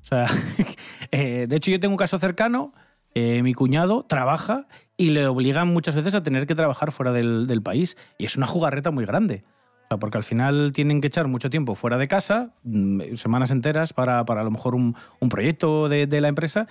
O 0.00 0.04
sea, 0.04 0.26
eh, 1.12 1.46
de 1.48 1.56
hecho 1.56 1.70
yo 1.70 1.78
tengo 1.80 1.92
un 1.92 1.98
caso 1.98 2.18
cercano, 2.18 2.72
eh, 3.14 3.42
mi 3.42 3.54
cuñado 3.54 4.04
trabaja 4.04 4.66
y 4.96 5.10
le 5.10 5.26
obligan 5.26 5.68
muchas 5.68 5.94
veces 5.94 6.14
a 6.14 6.22
tener 6.22 6.46
que 6.46 6.54
trabajar 6.54 6.90
fuera 6.92 7.12
del, 7.12 7.46
del 7.46 7.62
país. 7.62 7.96
Y 8.18 8.24
es 8.24 8.36
una 8.36 8.46
jugarreta 8.46 8.90
muy 8.90 9.04
grande. 9.04 9.44
Porque 9.98 10.18
al 10.18 10.24
final 10.24 10.70
tienen 10.72 11.00
que 11.00 11.08
echar 11.08 11.26
mucho 11.26 11.50
tiempo 11.50 11.74
fuera 11.74 11.98
de 11.98 12.06
casa, 12.06 12.50
mm, 12.62 13.14
semanas 13.16 13.50
enteras 13.50 13.92
para, 13.92 14.24
para 14.24 14.42
a 14.42 14.44
lo 14.44 14.52
mejor 14.52 14.76
un, 14.76 14.94
un 15.18 15.28
proyecto 15.28 15.88
de, 15.88 16.06
de 16.06 16.20
la 16.20 16.28
empresa. 16.28 16.68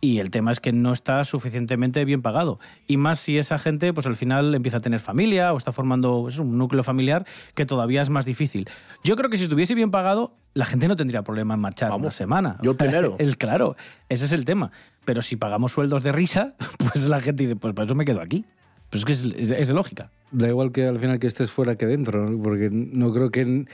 Y 0.00 0.18
el 0.18 0.30
tema 0.30 0.50
es 0.50 0.58
que 0.58 0.72
no 0.72 0.92
está 0.92 1.24
suficientemente 1.24 2.04
bien 2.04 2.22
pagado. 2.22 2.58
Y 2.88 2.96
más 2.96 3.20
si 3.20 3.38
esa 3.38 3.58
gente, 3.60 3.92
pues 3.92 4.06
al 4.06 4.16
final 4.16 4.52
empieza 4.52 4.78
a 4.78 4.80
tener 4.80 4.98
familia 4.98 5.52
o 5.52 5.58
está 5.58 5.70
formando 5.70 6.22
pues, 6.22 6.40
un 6.40 6.58
núcleo 6.58 6.82
familiar 6.82 7.24
que 7.54 7.66
todavía 7.66 8.02
es 8.02 8.10
más 8.10 8.24
difícil. 8.24 8.68
Yo 9.04 9.14
creo 9.14 9.30
que 9.30 9.36
si 9.36 9.44
estuviese 9.44 9.76
bien 9.76 9.92
pagado, 9.92 10.34
la 10.54 10.64
gente 10.64 10.88
no 10.88 10.96
tendría 10.96 11.22
problema 11.22 11.54
en 11.54 11.60
marchar 11.60 11.92
una 11.92 12.10
semana. 12.10 12.56
yo 12.62 12.76
primero. 12.76 13.14
El, 13.20 13.36
claro, 13.36 13.76
ese 14.08 14.24
es 14.24 14.32
el 14.32 14.44
tema. 14.44 14.72
Pero 15.04 15.22
si 15.22 15.36
pagamos 15.36 15.70
sueldos 15.70 16.02
de 16.02 16.10
risa, 16.10 16.54
pues 16.78 17.06
la 17.06 17.20
gente 17.20 17.44
dice, 17.44 17.54
pues 17.54 17.72
para 17.72 17.86
eso 17.86 17.94
me 17.94 18.04
quedo 18.04 18.22
aquí. 18.22 18.44
Pues 18.92 19.00
es 19.00 19.04
que 19.06 19.12
es, 19.12 19.24
es- 19.50 19.58
es 19.58 19.68
de 19.68 19.74
lógica. 19.74 20.10
Da 20.30 20.46
igual 20.48 20.70
que 20.70 20.86
al 20.86 20.98
final 21.00 21.18
que 21.18 21.26
estés 21.26 21.50
fuera 21.50 21.76
que 21.76 21.86
dentro, 21.86 22.28
¿no? 22.30 22.40
porque 22.42 22.68
no 22.70 23.12
creo 23.12 23.30
que... 23.30 23.64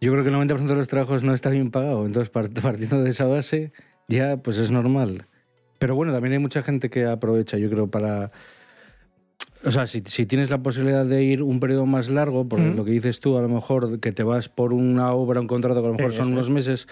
Yo 0.00 0.10
creo 0.12 0.24
que 0.24 0.30
el 0.30 0.36
90% 0.36 0.66
de 0.66 0.74
los 0.74 0.88
trabajos 0.88 1.22
no 1.22 1.34
está 1.34 1.50
bien 1.50 1.70
pagado, 1.70 2.06
entonces 2.06 2.32
part- 2.32 2.52
partiendo 2.62 3.02
de 3.02 3.10
esa 3.10 3.26
base 3.26 3.72
ya 4.08 4.36
pues 4.38 4.58
es 4.58 4.70
normal. 4.70 5.26
Pero 5.78 5.94
bueno, 5.96 6.12
también 6.12 6.32
hay 6.34 6.38
mucha 6.38 6.62
gente 6.62 6.90
que 6.90 7.04
aprovecha, 7.06 7.58
yo 7.58 7.68
creo, 7.68 7.88
para... 7.88 8.30
O 9.64 9.70
sea, 9.70 9.86
si, 9.86 10.02
si 10.06 10.26
tienes 10.26 10.50
la 10.50 10.60
posibilidad 10.60 11.06
de 11.06 11.22
ir 11.22 11.40
un 11.42 11.60
periodo 11.60 11.86
más 11.86 12.10
largo, 12.10 12.48
porque 12.48 12.70
lo 12.70 12.84
que 12.84 12.90
dices 12.90 13.20
tú, 13.20 13.36
a 13.38 13.42
lo 13.42 13.48
mejor 13.48 14.00
que 14.00 14.10
te 14.10 14.24
vas 14.24 14.48
por 14.48 14.72
una 14.72 15.12
obra, 15.12 15.40
un 15.40 15.46
contrato 15.46 15.80
que 15.80 15.86
a 15.86 15.90
lo 15.90 15.96
mejor 15.96 16.10
Sí, 16.10 16.18
son 16.18 16.32
unos 16.32 16.46
es. 16.46 16.52
meses, 16.52 16.88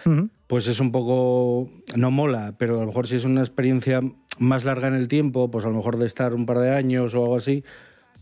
pues 0.47 0.69
es 0.69 0.79
un 0.79 0.93
poco... 0.93 1.69
No 1.97 2.13
mola, 2.13 2.55
pero 2.59 2.77
a 2.77 2.81
lo 2.83 2.87
mejor 2.87 3.09
si 3.09 3.17
es 3.17 3.25
una 3.25 3.41
experiencia 3.41 4.01
más 4.41 4.65
larga 4.65 4.89
en 4.89 4.95
el 4.95 5.07
tiempo, 5.07 5.51
pues 5.51 5.65
a 5.67 5.69
lo 5.69 5.77
mejor 5.77 5.99
de 5.99 6.07
estar 6.07 6.33
un 6.33 6.47
par 6.47 6.59
de 6.59 6.75
años 6.75 7.15
o 7.15 7.23
algo 7.23 7.37
así, 7.37 7.63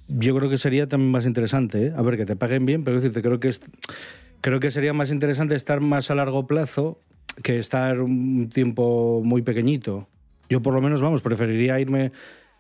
yo 0.08 0.36
creo 0.36 0.50
que 0.50 0.58
sería 0.58 0.88
también 0.88 1.12
más 1.12 1.24
interesante. 1.24 1.86
¿eh? 1.86 1.92
A 1.96 2.02
ver, 2.02 2.16
que 2.16 2.26
te 2.26 2.34
paguen 2.34 2.66
bien, 2.66 2.82
pero 2.82 2.96
es 2.96 3.04
decir, 3.04 3.22
creo 3.22 3.38
que, 3.38 3.48
es, 3.48 3.60
creo 4.40 4.58
que 4.58 4.70
sería 4.72 4.92
más 4.92 5.10
interesante 5.10 5.54
estar 5.54 5.80
más 5.80 6.10
a 6.10 6.16
largo 6.16 6.46
plazo 6.46 7.00
que 7.42 7.58
estar 7.58 8.00
un 8.00 8.50
tiempo 8.50 9.22
muy 9.24 9.42
pequeñito. 9.42 10.08
Yo 10.48 10.60
por 10.60 10.74
lo 10.74 10.80
menos, 10.80 11.00
vamos, 11.00 11.22
preferiría 11.22 11.78
irme, 11.78 12.10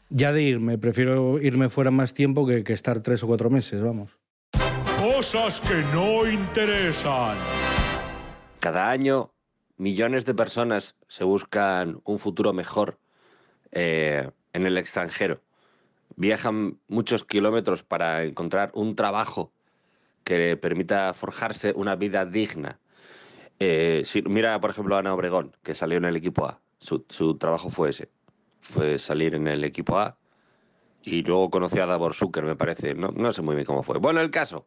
ya 0.08 0.32
de 0.32 0.42
irme, 0.42 0.78
prefiero 0.78 1.40
irme 1.40 1.68
fuera 1.68 1.90
más 1.90 2.14
tiempo 2.14 2.46
que, 2.46 2.62
que 2.62 2.74
estar 2.74 3.00
tres 3.00 3.24
o 3.24 3.26
cuatro 3.26 3.50
meses, 3.50 3.82
vamos. 3.82 4.12
Cosas 5.00 5.60
que 5.60 5.82
no 5.92 6.30
interesan. 6.30 7.36
Cada 8.60 8.88
año, 8.88 9.32
millones 9.76 10.24
de 10.26 10.34
personas 10.34 10.96
se 11.08 11.24
buscan 11.24 12.00
un 12.04 12.20
futuro 12.20 12.52
mejor 12.52 12.98
eh, 13.72 14.30
en 14.52 14.66
el 14.66 14.78
extranjero. 14.78 15.40
Viajan 16.16 16.78
muchos 16.88 17.24
kilómetros 17.24 17.82
para 17.82 18.24
encontrar 18.24 18.70
un 18.74 18.96
trabajo 18.96 19.52
que 20.24 20.56
permita 20.56 21.14
forjarse 21.14 21.72
una 21.74 21.96
vida 21.96 22.26
digna. 22.26 22.78
Eh, 23.60 24.04
mira, 24.26 24.60
por 24.60 24.70
ejemplo, 24.70 24.96
Ana 24.96 25.14
Obregón, 25.14 25.56
que 25.62 25.74
salió 25.74 25.98
en 25.98 26.04
el 26.04 26.16
equipo 26.16 26.46
A. 26.46 26.60
Su, 26.78 27.36
trabajo 27.38 27.70
fue 27.70 27.90
ese. 27.90 28.10
Fue 28.60 28.98
salir 28.98 29.34
en 29.34 29.48
el 29.48 29.64
equipo 29.64 29.98
A 29.98 30.18
y 31.02 31.22
luego 31.22 31.50
conoció 31.50 31.82
a 31.82 31.86
Davor 31.86 32.14
Zucker, 32.14 32.44
me 32.44 32.56
parece. 32.56 32.94
No, 32.94 33.08
no 33.08 33.32
sé 33.32 33.42
muy 33.42 33.54
bien 33.54 33.66
cómo 33.66 33.82
fue. 33.82 33.98
Bueno, 33.98 34.20
el 34.20 34.30
caso 34.30 34.66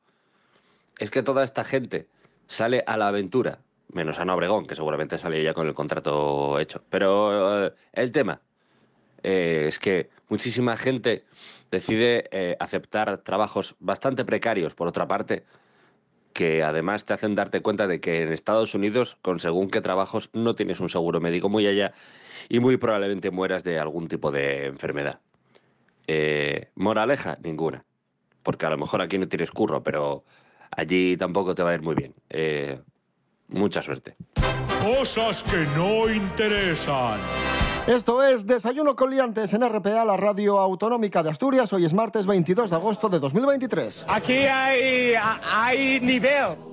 es 1.00 1.12
que 1.12 1.24
toda 1.24 1.44
esta 1.44 1.64
gente 1.64 2.08
sale 2.48 2.84
a 2.88 2.98
la 2.98 3.08
aventura, 3.08 3.60
menos 3.94 4.20
Ana 4.20 4.36
Obregón, 4.36 4.66
que 4.66 4.76
seguramente 4.76 5.18
sale 5.18 5.44
ya 5.44 5.54
con 5.54 5.68
el 5.68 5.74
contrato 5.74 6.60
hecho. 6.60 6.84
Pero 6.90 7.66
eh, 7.66 7.74
el 7.94 8.12
tema 8.12 8.42
eh, 9.24 9.66
es 9.68 9.80
que 9.80 10.10
muchísima 10.30 10.76
gente 10.78 11.26
decide 11.72 12.26
eh, 12.32 12.56
aceptar 12.60 13.20
trabajos 13.20 13.76
bastante 13.80 14.26
precarios, 14.26 14.76
por 14.76 14.88
otra 14.88 15.08
parte, 15.08 15.44
que 16.34 16.64
además 16.64 17.06
te 17.06 17.14
hacen 17.14 17.36
darte 17.36 17.62
cuenta 17.62 17.88
de 17.88 18.00
que 18.00 18.22
en 18.24 18.32
Estados 18.32 18.74
Unidos, 18.74 19.18
con 19.22 19.40
según 19.40 19.70
qué 19.70 19.82
trabajos, 19.82 20.30
no 20.34 20.54
tienes 20.54 20.80
un 20.80 20.90
seguro 20.90 21.20
médico 21.20 21.50
muy 21.50 21.68
allá 21.68 21.94
y 22.50 22.60
muy 22.60 22.78
probablemente 22.78 23.32
mueras 23.32 23.64
de 23.64 23.80
algún 23.80 24.08
tipo 24.08 24.32
de 24.32 24.68
enfermedad. 24.68 25.20
Eh, 26.08 26.70
moraleja, 26.76 27.38
ninguna. 27.44 27.86
Porque 28.44 28.66
a 28.66 28.70
lo 28.70 28.78
mejor 28.78 29.02
aquí 29.02 29.18
no 29.18 29.28
tienes 29.28 29.52
curro, 29.52 29.84
pero 29.84 30.24
allí 30.72 31.16
tampoco 31.16 31.54
te 31.54 31.64
va 31.64 31.72
a 31.72 31.74
ir 31.76 31.82
muy 31.82 31.96
bien. 31.96 32.14
Eh, 32.30 32.80
mucha 33.48 33.82
suerte. 33.82 34.16
Cosas 34.82 35.44
que 35.44 35.66
no 35.76 36.12
interesan. 36.12 37.20
Esto 37.92 38.24
es 38.24 38.48
Desayuno 38.48 38.96
con 38.96 39.10
Liantes 39.12 39.54
en 39.54 39.68
RPA, 39.68 40.06
la 40.06 40.16
radio 40.16 40.60
autonómica 40.60 41.22
de 41.24 41.30
Asturias. 41.30 41.74
Hoy 41.74 41.84
es 41.84 41.94
martes 41.94 42.26
22 42.26 42.70
de 42.70 42.76
agosto 42.78 43.10
de 43.10 43.20
2023. 43.20 44.06
Aquí 44.08 44.32
hay, 44.32 45.14
hay 45.54 46.00
nivel. 46.00 46.71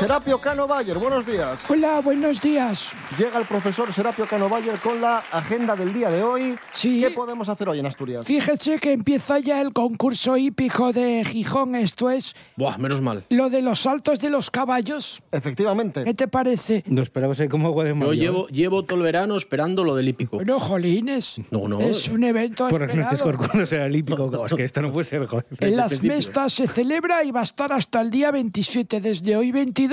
Serapio 0.00 0.38
Cano 0.38 0.66
Bayer, 0.66 0.96
buenos 0.96 1.26
días. 1.26 1.66
Hola, 1.68 2.00
buenos 2.00 2.40
días. 2.40 2.92
Llega 3.18 3.38
el 3.38 3.44
profesor 3.44 3.92
Serapio 3.92 4.26
Cano 4.26 4.48
Bayer 4.48 4.76
con 4.78 4.98
la 4.98 5.18
agenda 5.30 5.76
del 5.76 5.92
día 5.92 6.08
de 6.08 6.22
hoy. 6.22 6.58
Sí. 6.70 7.02
¿Qué 7.02 7.10
podemos 7.10 7.50
hacer 7.50 7.68
hoy 7.68 7.80
en 7.80 7.84
Asturias? 7.84 8.26
Fíjese 8.26 8.78
que 8.78 8.92
empieza 8.92 9.40
ya 9.40 9.60
el 9.60 9.74
concurso 9.74 10.38
hípico 10.38 10.94
de 10.94 11.22
Gijón. 11.26 11.74
Esto 11.74 12.08
es 12.08 12.34
Buah, 12.56 12.78
menos 12.78 13.02
mal. 13.02 13.26
lo 13.28 13.50
de 13.50 13.60
los 13.60 13.80
saltos 13.80 14.20
de 14.20 14.30
los 14.30 14.50
caballos. 14.50 15.22
Efectivamente. 15.32 16.02
¿Qué 16.04 16.14
te 16.14 16.28
parece? 16.28 16.82
Lo 16.86 17.02
esperabas 17.02 17.38
ahí 17.40 17.48
como 17.48 17.68
agua 17.68 17.84
de 17.84 17.94
Yo 17.94 18.14
llevo, 18.14 18.46
llevo 18.48 18.82
todo 18.84 18.96
el 18.96 19.02
verano 19.02 19.36
esperando 19.36 19.84
lo 19.84 19.94
del 19.94 20.08
hípico. 20.08 20.42
No, 20.42 20.58
jolines. 20.58 21.42
No, 21.50 21.68
no. 21.68 21.78
Es 21.78 22.08
un 22.08 22.24
evento 22.24 22.70
Por 22.70 22.80
las 22.80 22.94
noches 22.94 23.20
corcudas 23.20 23.70
era 23.70 23.84
el 23.84 23.94
hípico. 23.94 24.46
Es 24.46 24.54
que 24.54 24.64
esto 24.64 24.80
no 24.80 24.94
puede 24.94 25.04
ser, 25.04 25.26
joder. 25.26 25.44
En 25.58 25.76
las 25.76 26.02
mestas 26.02 26.54
se 26.54 26.66
celebra 26.66 27.22
y 27.22 27.32
va 27.32 27.40
a 27.40 27.44
estar 27.44 27.70
hasta 27.70 28.00
el 28.00 28.10
día 28.10 28.30
27, 28.30 29.02
desde 29.02 29.36
hoy 29.36 29.52
22 29.52 29.89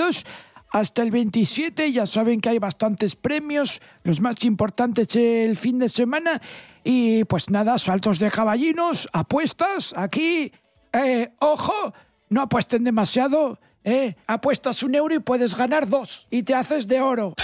hasta 0.70 1.02
el 1.02 1.10
27. 1.10 1.92
Ya 1.92 2.06
saben 2.06 2.40
que 2.40 2.50
hay 2.50 2.58
bastantes 2.58 3.16
premios, 3.16 3.80
los 4.02 4.20
más 4.20 4.44
importantes 4.44 5.14
el 5.16 5.56
fin 5.56 5.78
de 5.78 5.88
semana. 5.88 6.40
Y 6.84 7.24
pues 7.24 7.50
nada, 7.50 7.78
saltos 7.78 8.18
de 8.18 8.30
caballinos, 8.30 9.08
apuestas 9.12 9.94
aquí. 9.96 10.52
Eh, 10.92 11.30
ojo, 11.38 11.92
no 12.28 12.42
apuesten 12.42 12.84
demasiado. 12.84 13.58
Eh, 13.84 14.16
apuestas 14.26 14.82
un 14.82 14.94
euro 14.94 15.14
y 15.14 15.18
puedes 15.20 15.56
ganar 15.56 15.88
dos 15.88 16.26
y 16.30 16.42
te 16.42 16.54
haces 16.54 16.88
de 16.88 17.00
oro. 17.00 17.34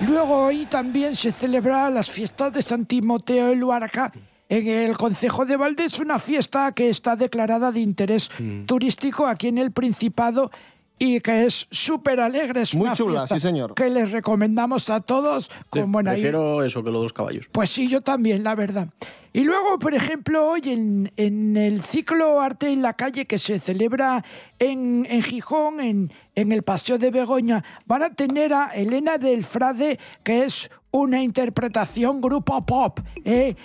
Luego 0.00 0.46
hoy 0.46 0.66
también 0.66 1.14
se 1.14 1.30
celebran 1.30 1.94
las 1.94 2.10
fiestas 2.10 2.52
de 2.52 2.62
San 2.62 2.86
Timoteo 2.86 3.52
en 3.52 3.60
Luarca. 3.60 4.12
En 4.48 4.66
el 4.66 4.96
Concejo 4.98 5.46
de 5.46 5.56
Valdés, 5.56 5.98
una 6.00 6.18
fiesta 6.18 6.72
que 6.72 6.90
está 6.90 7.16
declarada 7.16 7.72
de 7.72 7.80
interés 7.80 8.30
turístico 8.66 9.26
aquí 9.26 9.48
en 9.48 9.58
el 9.58 9.72
Principado 9.72 10.50
y 10.98 11.20
que 11.20 11.44
es 11.46 11.66
súper 11.70 12.20
alegre. 12.20 12.62
Es 12.62 12.74
Muy 12.74 12.86
una 12.86 12.94
chula, 12.94 13.18
fiesta 13.20 13.34
sí, 13.36 13.40
señor. 13.40 13.74
Que 13.74 13.90
les 13.90 14.12
recomendamos 14.12 14.90
a 14.90 15.00
todos. 15.00 15.50
Con 15.70 15.90
buena 15.92 16.12
Prefiero 16.12 16.62
eso 16.62 16.82
que 16.84 16.90
los 16.90 17.02
dos 17.02 17.12
caballos. 17.12 17.46
pues 17.52 17.70
sí, 17.70 17.88
yo 17.88 18.00
también, 18.00 18.44
la 18.44 18.54
verdad. 18.54 18.88
Y 19.32 19.42
luego, 19.42 19.80
por 19.80 19.94
ejemplo, 19.94 20.46
hoy 20.48 20.60
en, 20.66 21.12
en 21.16 21.56
el 21.56 21.82
ciclo 21.82 22.40
Arte 22.40 22.70
en 22.70 22.82
la 22.82 22.92
Calle 22.92 23.26
que 23.26 23.40
se 23.40 23.58
celebra 23.58 24.24
en, 24.60 25.06
en 25.10 25.22
Gijón, 25.22 25.80
en, 25.80 26.12
en 26.36 26.52
el 26.52 26.62
Paseo 26.62 26.98
de 26.98 27.10
Begoña, 27.10 27.64
van 27.86 28.04
a 28.04 28.14
tener 28.14 28.52
a 28.54 28.66
Elena 28.68 29.18
del 29.18 29.42
Frade, 29.42 29.98
que 30.22 30.44
es 30.44 30.70
una 30.92 31.20
interpretación 31.20 32.20
grupo 32.20 32.64
pop. 32.64 33.00
¿eh? 33.24 33.56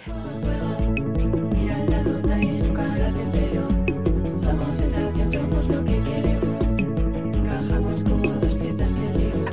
Somos 4.36 4.78
sensación, 4.78 5.32
somos 5.32 5.68
lo 5.68 5.86
que 5.86 5.99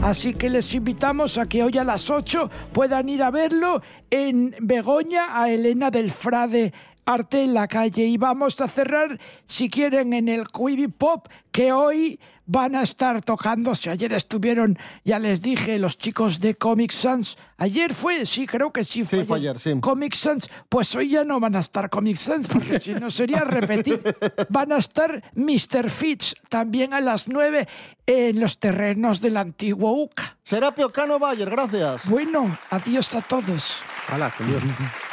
Así 0.07 0.35
que 0.35 0.49
les 0.49 0.73
invitamos 0.73 1.37
a 1.37 1.47
que 1.47 1.65
hoy 1.65 1.79
a 1.79 1.83
las 1.83 2.11
8 2.11 2.49
puedan 2.73 3.09
ir 3.09 3.25
a 3.25 3.33
verlo 3.33 3.83
en 4.09 4.55
Begoña 4.61 5.43
a 5.43 5.51
Elena 5.51 5.91
del 5.91 6.13
Frade. 6.13 6.73
Arte 7.07 7.45
en 7.45 7.55
la 7.55 7.69
calle 7.69 8.05
y 8.05 8.17
vamos 8.17 8.61
a 8.61 8.67
cerrar 8.67 9.19
si 9.45 9.71
quieren 9.71 10.13
en 10.13 10.29
el 10.29 10.49
Quibi 10.49 10.89
Pop 10.89 11.29
que 11.53 11.73
hoy 11.73 12.19
van 12.47 12.75
a 12.75 12.83
estar 12.83 13.23
tocándose. 13.23 13.91
Ayer 13.91 14.13
estuvieron, 14.13 14.79
ya 15.05 15.19
les 15.19 15.41
dije, 15.41 15.79
los 15.79 15.99
chicos 15.99 16.41
de 16.41 16.57
Comic 16.57 16.91
Sans. 16.91 17.37
Ayer 17.59 17.95
fue, 17.95 18.27
sí, 18.27 18.47
creo 18.47 18.73
que 18.73 18.85
sí 18.85 19.05
fue. 19.05 19.21
Sí, 19.21 19.25
fue 19.25 19.39
ayer, 19.39 19.59
sí. 19.59 19.79
Comic 19.81 20.15
Sans, 20.15 20.49
pues 20.69 20.95
hoy 20.97 21.11
ya 21.11 21.25
no 21.25 21.39
van 21.39 21.57
a 21.57 21.61
estar 21.61 21.89
Comic 21.91 22.17
Sans 22.17 22.49
porque 22.49 22.81
si 22.81 22.95
no 22.95 23.11
sería 23.11 23.41
repetir. 23.41 24.03
Van 24.49 24.73
a 24.73 24.79
estar 24.79 25.23
Mr. 25.35 25.91
Fitz 25.91 26.35
también 26.49 26.93
a 26.93 27.01
las 27.01 27.29
9 27.29 27.67
en 28.07 28.41
los 28.41 28.59
terrenos 28.59 29.21
del 29.21 29.37
antiguo 29.37 29.93
UCA. 29.93 30.37
Serapio 30.43 30.91
Cano 30.91 31.19
Bayer, 31.19 31.51
gracias. 31.51 32.09
Bueno, 32.09 32.57
adiós 32.71 33.15
a 33.15 33.23
todos. 33.23 33.79
Hala, 34.09 34.31
con 34.31 34.47
Dios. 34.49 34.63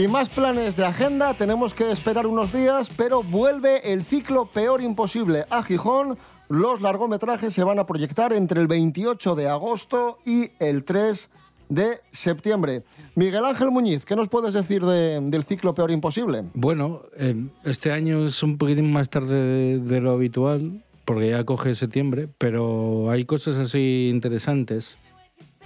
Y 0.00 0.08
más 0.08 0.28
planes 0.30 0.76
de 0.76 0.86
agenda, 0.86 1.34
tenemos 1.34 1.74
que 1.74 1.90
esperar 1.90 2.26
unos 2.26 2.52
días, 2.52 2.90
pero 2.96 3.22
vuelve 3.22 3.92
el 3.92 4.02
ciclo 4.02 4.46
Peor 4.46 4.80
Imposible 4.80 5.44
a 5.50 5.62
Gijón. 5.62 6.16
Los 6.48 6.80
largometrajes 6.80 7.52
se 7.52 7.64
van 7.64 7.78
a 7.78 7.86
proyectar 7.86 8.32
entre 8.32 8.60
el 8.60 8.66
28 8.66 9.34
de 9.34 9.48
agosto 9.48 10.18
y 10.24 10.48
el 10.58 10.84
3 10.84 11.28
de 11.68 12.00
septiembre. 12.10 12.82
Miguel 13.14 13.44
Ángel 13.44 13.70
Muñiz, 13.70 14.06
¿qué 14.06 14.16
nos 14.16 14.28
puedes 14.28 14.54
decir 14.54 14.82
de- 14.84 15.20
del 15.20 15.44
ciclo 15.44 15.74
Peor 15.74 15.90
Imposible? 15.90 16.44
Bueno, 16.54 17.02
eh, 17.18 17.34
este 17.64 17.92
año 17.92 18.24
es 18.26 18.42
un 18.42 18.56
poquitín 18.56 18.90
más 18.90 19.10
tarde 19.10 19.34
de, 19.36 19.78
de 19.80 20.00
lo 20.00 20.12
habitual, 20.12 20.82
porque 21.04 21.30
ya 21.30 21.44
coge 21.44 21.74
septiembre, 21.74 22.26
pero 22.38 23.10
hay 23.10 23.24
cosas 23.26 23.58
así 23.58 24.08
interesantes. 24.10 24.96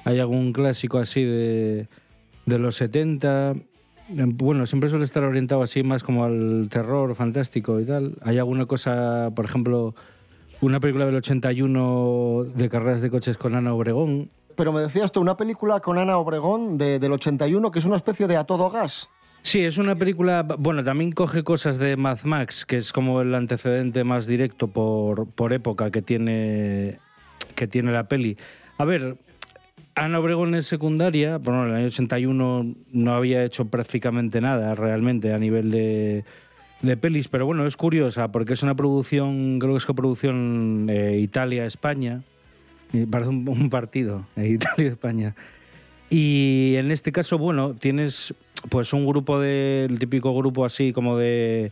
Hay 0.04 0.18
algún 0.18 0.52
clásico 0.52 0.98
así 0.98 1.22
de, 1.22 1.88
de 2.46 2.58
los 2.58 2.76
70, 2.76 3.52
eh, 3.52 3.66
bueno, 4.08 4.66
siempre 4.66 4.90
suele 4.90 5.04
estar 5.04 5.22
orientado 5.24 5.62
así 5.62 5.82
más 5.82 6.02
como 6.04 6.24
al 6.24 6.68
terror 6.70 7.14
fantástico 7.14 7.80
y 7.80 7.84
tal. 7.86 8.16
Hay 8.22 8.38
alguna 8.38 8.66
cosa, 8.66 9.30
por 9.34 9.44
ejemplo, 9.44 9.94
una 10.60 10.80
película 10.80 11.06
del 11.06 11.16
81 11.16 12.44
de 12.54 12.68
carreras 12.68 13.00
de 13.00 13.10
coches 13.10 13.36
con 13.36 13.54
Ana 13.54 13.74
Obregón. 13.74 14.30
Pero 14.56 14.72
me 14.72 14.80
decías 14.80 15.10
tú, 15.10 15.20
una 15.20 15.36
película 15.36 15.80
con 15.80 15.98
Ana 15.98 16.16
Obregón 16.18 16.78
de- 16.78 16.98
del 16.98 17.12
81 17.12 17.70
que 17.70 17.78
es 17.80 17.84
una 17.84 17.96
especie 17.96 18.26
de 18.28 18.36
a 18.36 18.44
todo 18.44 18.70
gas. 18.70 19.08
Sí, 19.42 19.60
es 19.60 19.76
una 19.76 19.94
película, 19.96 20.42
bueno, 20.58 20.82
también 20.84 21.12
coge 21.12 21.42
cosas 21.42 21.76
de 21.78 21.96
Mad 21.96 22.20
Max, 22.24 22.64
que 22.64 22.78
es 22.78 22.92
como 22.94 23.20
el 23.20 23.34
antecedente 23.34 24.02
más 24.04 24.26
directo 24.26 24.68
por, 24.68 25.26
por 25.26 25.52
época 25.52 25.90
que 25.90 26.00
tiene, 26.00 26.98
que 27.54 27.66
tiene 27.66 27.92
la 27.92 28.04
peli. 28.08 28.38
A 28.78 28.84
ver, 28.86 29.18
Ana 29.96 30.18
Obregón 30.18 30.54
es 30.54 30.66
secundaria, 30.66 31.38
bueno, 31.38 31.64
en 31.64 31.70
el 31.70 31.76
año 31.76 31.86
81 31.86 32.74
no 32.92 33.14
había 33.14 33.44
hecho 33.44 33.66
prácticamente 33.66 34.40
nada 34.40 34.74
realmente 34.74 35.32
a 35.32 35.38
nivel 35.38 35.70
de, 35.70 36.24
de 36.82 36.96
pelis, 36.96 37.28
pero 37.28 37.46
bueno, 37.46 37.64
es 37.66 37.76
curiosa 37.76 38.32
porque 38.32 38.54
es 38.54 38.62
una 38.62 38.74
producción, 38.74 39.58
creo 39.60 39.72
que 39.72 39.78
es 39.78 39.86
coproducción 39.86 40.88
eh, 40.90 41.18
Italia-España, 41.20 42.22
parece 43.08 43.30
un, 43.30 43.70
partido, 43.70 44.26
eh, 44.36 44.48
Italia-España. 44.60 45.34
Y 46.10 46.74
en 46.76 46.90
este 46.90 47.12
caso, 47.12 47.38
bueno, 47.38 47.74
tienes 47.74 48.34
pues 48.70 48.92
un 48.92 49.06
grupo 49.06 49.40
de, 49.40 49.88
típico 49.98 50.36
grupo 50.36 50.64
así 50.64 50.92
como 50.92 51.16
de, 51.16 51.70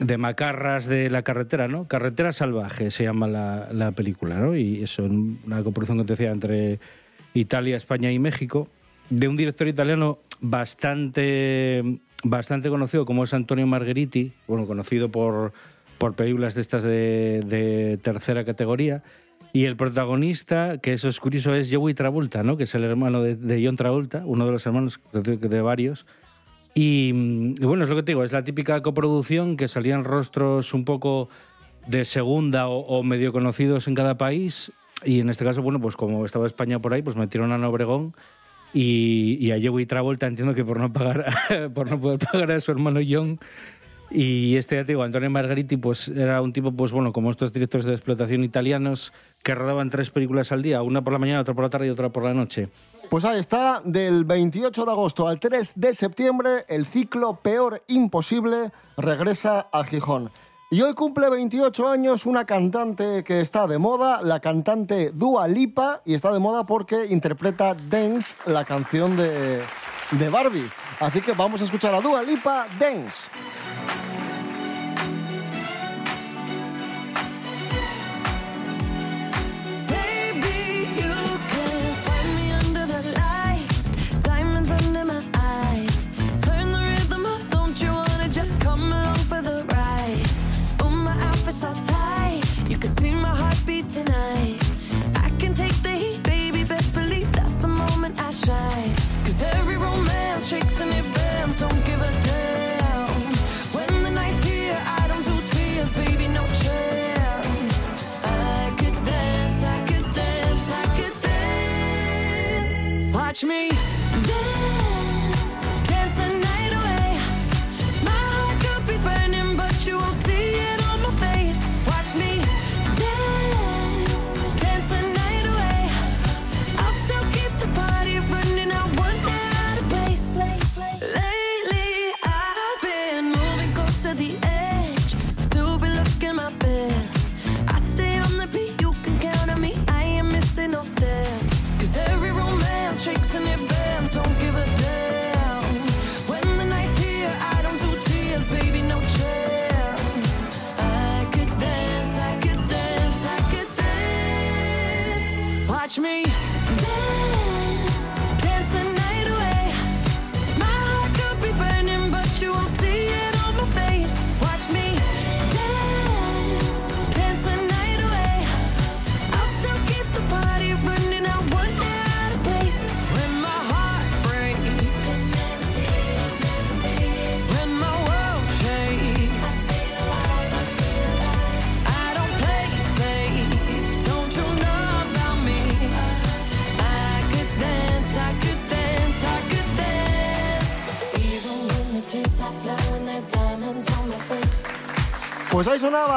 de 0.00 0.18
macarras 0.18 0.86
de 0.86 1.08
la 1.08 1.22
carretera, 1.22 1.66
¿no? 1.66 1.88
Carretera 1.88 2.32
salvaje 2.32 2.90
se 2.90 3.04
llama 3.04 3.26
la, 3.26 3.68
la 3.72 3.92
película, 3.92 4.38
¿no? 4.38 4.54
Y 4.54 4.82
eso, 4.82 5.04
una 5.04 5.62
coproducción 5.62 5.98
que 5.98 6.04
te 6.04 6.12
decía 6.14 6.30
entre 6.30 6.78
Italia, 7.34 7.76
España 7.76 8.12
y 8.12 8.18
México, 8.18 8.68
de 9.10 9.28
un 9.28 9.36
director 9.36 9.68
italiano 9.68 10.18
bastante, 10.40 12.00
bastante 12.24 12.68
conocido 12.68 13.04
como 13.06 13.24
es 13.24 13.34
Antonio 13.34 13.66
Margheriti, 13.66 14.32
bueno, 14.46 14.66
conocido 14.66 15.10
por, 15.10 15.52
por 15.98 16.14
películas 16.14 16.54
de 16.54 16.60
estas 16.60 16.82
de, 16.82 17.98
tercera 18.02 18.44
categoría. 18.44 19.02
Y 19.52 19.66
el 19.66 19.76
protagonista, 19.76 20.78
que 20.78 20.94
eso 20.94 21.08
es 21.08 21.20
curioso, 21.20 21.54
es 21.54 21.70
Joey 21.70 21.92
Travolta, 21.92 22.42
¿no? 22.42 22.56
que 22.56 22.62
es 22.62 22.74
el 22.74 22.84
hermano 22.84 23.22
de, 23.22 23.62
John 23.64 23.76
Travolta, 23.76 24.22
uno 24.24 24.46
de 24.46 24.52
los 24.52 24.64
hermanos 24.64 24.98
de, 25.12 25.60
varios. 25.60 26.06
Y, 26.74 27.12
bueno, 27.60 27.82
es 27.82 27.90
lo 27.90 27.96
que 27.96 28.02
te 28.02 28.12
digo, 28.12 28.24
es 28.24 28.32
la 28.32 28.44
típica 28.44 28.80
coproducción 28.80 29.58
que 29.58 29.68
salían 29.68 30.04
rostros 30.04 30.72
un 30.72 30.86
poco 30.86 31.28
de 31.86 32.06
segunda 32.06 32.68
o 32.68 33.02
medio 33.02 33.30
conocidos 33.30 33.88
en 33.88 33.94
cada 33.94 34.16
país. 34.16 34.72
Y 35.04 35.20
en 35.20 35.30
este 35.30 35.44
caso, 35.44 35.62
bueno, 35.62 35.80
pues 35.80 35.96
como 35.96 36.24
estaba 36.24 36.46
España 36.46 36.78
por 36.80 36.94
ahí, 36.94 37.02
pues 37.02 37.16
metieron 37.16 37.52
a 37.52 37.68
Obregón 37.68 38.14
y, 38.72 39.36
y 39.40 39.52
a 39.52 39.58
Joey 39.62 39.86
Travolta, 39.86 40.26
entiendo 40.26 40.54
que 40.54 40.64
por 40.64 40.78
no 40.78 40.92
pagar, 40.92 41.26
por 41.74 41.90
no 41.90 42.00
poder 42.00 42.18
pagar 42.18 42.52
a 42.52 42.60
su 42.60 42.72
hermano 42.72 43.00
John. 43.06 43.38
Y 44.14 44.56
este, 44.56 44.76
ya 44.76 44.82
te 44.84 44.92
digo, 44.92 45.02
Antonio 45.02 45.30
Margheriti, 45.30 45.78
pues 45.78 46.08
era 46.08 46.42
un 46.42 46.52
tipo, 46.52 46.70
pues 46.72 46.92
bueno, 46.92 47.12
como 47.12 47.30
estos 47.30 47.52
directores 47.52 47.86
de 47.86 47.92
explotación 47.92 48.44
italianos 48.44 49.12
que 49.42 49.54
rodaban 49.54 49.88
tres 49.88 50.10
películas 50.10 50.52
al 50.52 50.62
día, 50.62 50.82
una 50.82 51.02
por 51.02 51.14
la 51.14 51.18
mañana, 51.18 51.40
otra 51.40 51.54
por 51.54 51.64
la 51.64 51.70
tarde 51.70 51.86
y 51.86 51.90
otra 51.90 52.10
por 52.10 52.24
la 52.24 52.34
noche. 52.34 52.68
Pues 53.08 53.24
ahí 53.24 53.40
está, 53.40 53.80
del 53.84 54.24
28 54.24 54.84
de 54.84 54.90
agosto 54.90 55.28
al 55.28 55.40
3 55.40 55.72
de 55.76 55.94
septiembre, 55.94 56.50
el 56.68 56.84
ciclo 56.84 57.40
Peor 57.42 57.82
Imposible 57.88 58.70
regresa 58.98 59.68
a 59.72 59.82
Gijón. 59.84 60.30
Y 60.72 60.80
hoy 60.80 60.94
cumple 60.94 61.28
28 61.28 61.86
años 61.86 62.24
una 62.24 62.46
cantante 62.46 63.22
que 63.24 63.42
está 63.42 63.66
de 63.66 63.76
moda, 63.76 64.22
la 64.22 64.40
cantante 64.40 65.10
Dua 65.12 65.46
Lipa, 65.46 66.00
y 66.06 66.14
está 66.14 66.32
de 66.32 66.38
moda 66.38 66.64
porque 66.64 67.04
interpreta 67.10 67.76
Dance, 67.90 68.34
la 68.46 68.64
canción 68.64 69.14
de, 69.14 69.60
de 70.12 70.28
Barbie. 70.30 70.70
Así 70.98 71.20
que 71.20 71.32
vamos 71.32 71.60
a 71.60 71.64
escuchar 71.64 71.94
a 71.94 72.00
Dua 72.00 72.22
Lipa, 72.22 72.66
Dance. 72.80 73.28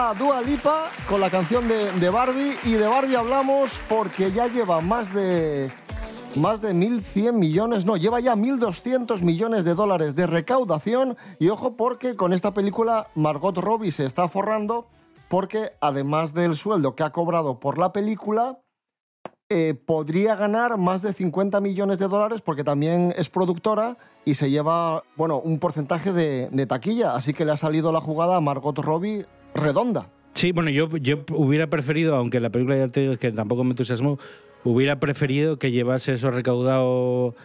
Sonaba 0.06 0.14
Dua 0.14 0.42
Lipa 0.42 0.90
con 1.10 1.20
la 1.20 1.30
canción 1.30 1.68
de, 1.68 1.92
de 1.94 2.10
Barbie 2.10 2.56
y 2.64 2.74
de 2.74 2.88
Barbie 2.88 3.16
hablamos 3.16 3.80
porque 3.90 4.32
ya 4.32 4.48
lleva 4.48 4.80
más 4.82 5.14
de 5.14 5.72
más 6.36 6.62
de 6.62 6.74
1.100 6.74 7.34
millones, 7.34 7.86
no, 7.86 7.96
lleva 7.98 8.20
ya 8.20 8.36
1.200 8.36 9.22
millones 9.22 9.64
de 9.64 9.74
dólares 9.74 10.16
de 10.16 10.28
recaudación 10.28 11.18
y 11.40 11.48
ojo 11.50 11.76
porque 11.76 12.16
con 12.16 12.34
esta 12.34 12.54
película 12.54 13.08
Margot 13.16 13.58
Robbie 13.58 13.92
se 13.92 14.06
está 14.06 14.28
forrando 14.28 14.88
porque 15.28 15.72
además 15.82 16.34
del 16.34 16.56
sueldo 16.56 16.96
que 16.96 17.04
ha 17.04 17.12
cobrado 17.12 17.60
por 17.60 17.80
la 17.80 17.92
película, 17.94 18.60
eh, 19.50 19.74
podría 19.74 20.36
ganar 20.36 20.78
más 20.78 21.02
de 21.02 21.14
50 21.14 21.62
millones 21.62 22.00
de 22.00 22.08
dólares 22.08 22.42
porque 22.42 22.64
también 22.64 23.14
es 23.18 23.30
productora 23.30 23.98
y 24.24 24.36
se 24.36 24.50
lleva, 24.50 25.04
bueno, 25.16 25.40
un 25.40 25.58
porcentaje 25.58 26.12
de, 26.12 26.50
de 26.52 26.66
taquilla. 26.66 27.16
Así 27.16 27.34
que 27.34 27.46
le 27.46 27.54
ha 27.54 27.58
salido 27.58 27.92
la 27.92 28.02
jugada 28.02 28.36
a 28.36 28.42
Margot 28.42 28.78
Robbie 28.78 29.26
redonda. 29.56 30.10
Sí, 30.34 30.52
bueno, 30.52 30.70
yo, 30.70 30.90
yo 30.98 31.24
hubiera 31.32 31.68
preferido, 31.68 32.16
aunque 32.16 32.40
la 32.40 32.50
película 32.50 32.78
ya 32.78 32.90
te 32.90 33.00
digo 33.00 33.18
que 33.18 33.32
tampoco 33.32 33.64
me 33.64 33.72
entusiasmó, 33.72 34.20
hubiera 34.66 35.00
preferido 35.00 35.58
que 35.58 35.72
llevase 35.72 36.14
eso 36.14 36.30
recaudado, 36.30 37.36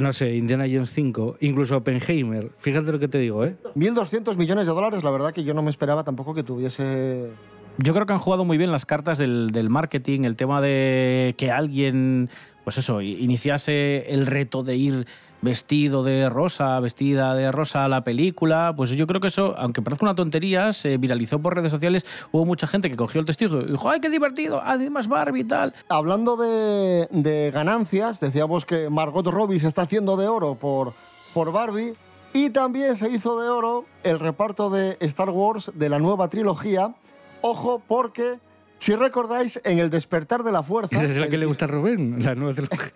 no 0.00 0.12
sé, 0.12 0.34
Indiana 0.34 0.66
Jones 0.70 0.92
5, 0.92 1.38
incluso 1.40 1.78
Oppenheimer. 1.78 2.50
Fíjate 2.58 2.92
lo 2.92 2.98
que 2.98 3.08
te 3.08 3.18
digo, 3.18 3.44
¿eh? 3.44 3.56
1.200 3.74 4.36
millones 4.36 4.66
de 4.66 4.72
dólares, 4.72 5.02
la 5.02 5.10
verdad 5.10 5.32
que 5.32 5.44
yo 5.44 5.54
no 5.54 5.62
me 5.62 5.70
esperaba 5.70 6.04
tampoco 6.04 6.34
que 6.34 6.42
tuviese 6.42 7.30
Yo 7.78 7.94
creo 7.94 8.04
que 8.04 8.12
han 8.12 8.18
jugado 8.18 8.44
muy 8.44 8.58
bien 8.58 8.70
las 8.70 8.84
cartas 8.84 9.16
del, 9.16 9.50
del 9.50 9.70
marketing, 9.70 10.24
el 10.24 10.36
tema 10.36 10.60
de 10.60 11.34
que 11.38 11.50
alguien, 11.50 12.28
pues 12.64 12.76
eso, 12.76 13.00
iniciase 13.00 14.12
el 14.12 14.26
reto 14.26 14.62
de 14.62 14.76
ir 14.76 15.06
vestido 15.44 16.02
de 16.02 16.28
rosa, 16.28 16.80
vestida 16.80 17.34
de 17.34 17.52
rosa 17.52 17.84
a 17.84 17.88
la 17.88 18.02
película, 18.02 18.72
pues 18.76 18.90
yo 18.90 19.06
creo 19.06 19.20
que 19.20 19.28
eso, 19.28 19.54
aunque 19.58 19.82
parezca 19.82 20.06
una 20.06 20.14
tontería, 20.14 20.72
se 20.72 20.96
viralizó 20.96 21.38
por 21.38 21.54
redes 21.54 21.70
sociales, 21.70 22.04
hubo 22.32 22.44
mucha 22.44 22.66
gente 22.66 22.90
que 22.90 22.96
cogió 22.96 23.20
el 23.20 23.26
testigo 23.26 23.60
y 23.60 23.72
dijo, 23.72 23.88
¡ay, 23.88 24.00
qué 24.00 24.10
divertido! 24.10 24.60
Además 24.64 25.06
Barbie 25.06 25.42
y 25.42 25.44
tal. 25.44 25.74
Hablando 25.88 26.36
de, 26.36 27.06
de 27.10 27.50
ganancias, 27.52 28.18
decíamos 28.18 28.64
que 28.64 28.88
Margot 28.90 29.26
Robbie 29.26 29.60
se 29.60 29.68
está 29.68 29.82
haciendo 29.82 30.16
de 30.16 30.26
oro 30.26 30.54
por, 30.54 30.94
por 31.32 31.52
Barbie 31.52 31.94
y 32.32 32.50
también 32.50 32.96
se 32.96 33.10
hizo 33.10 33.40
de 33.40 33.48
oro 33.48 33.84
el 34.02 34.18
reparto 34.18 34.70
de 34.70 34.96
Star 35.00 35.30
Wars 35.30 35.70
de 35.74 35.88
la 35.88 35.98
nueva 35.98 36.28
trilogía. 36.28 36.94
Ojo, 37.42 37.82
porque 37.86 38.38
si 38.78 38.94
recordáis, 38.96 39.60
en 39.64 39.78
El 39.78 39.90
despertar 39.90 40.42
de 40.42 40.52
la 40.52 40.62
fuerza, 40.62 40.96
Esa 40.96 41.12
es 41.12 41.16
la 41.16 41.28
que 41.28 41.38
le 41.38 41.46
gusta 41.46 41.66
a 41.66 41.68
Rubén, 41.68 42.22
la 42.24 42.34
nueva 42.34 42.54
trilogía. 42.54 42.92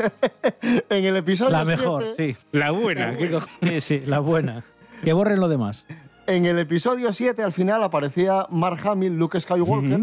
en 0.90 1.04
el 1.04 1.16
episodio 1.16 1.52
La 1.52 1.64
mejor, 1.64 2.04
7, 2.16 2.34
sí. 2.34 2.38
La 2.52 2.70
buena. 2.70 3.16
¿qué 3.16 3.30
co- 3.30 3.40
Sí, 3.62 3.80
sí, 3.80 4.02
la 4.06 4.20
buena. 4.20 4.64
Que 5.02 5.12
borren 5.12 5.40
lo 5.40 5.48
demás. 5.48 5.86
En 6.26 6.46
el 6.46 6.58
episodio 6.58 7.12
7 7.12 7.42
al 7.42 7.52
final 7.52 7.82
aparecía 7.82 8.46
Mark 8.50 8.78
Hamill, 8.86 9.16
Luke 9.16 9.40
Skywalker, 9.40 10.00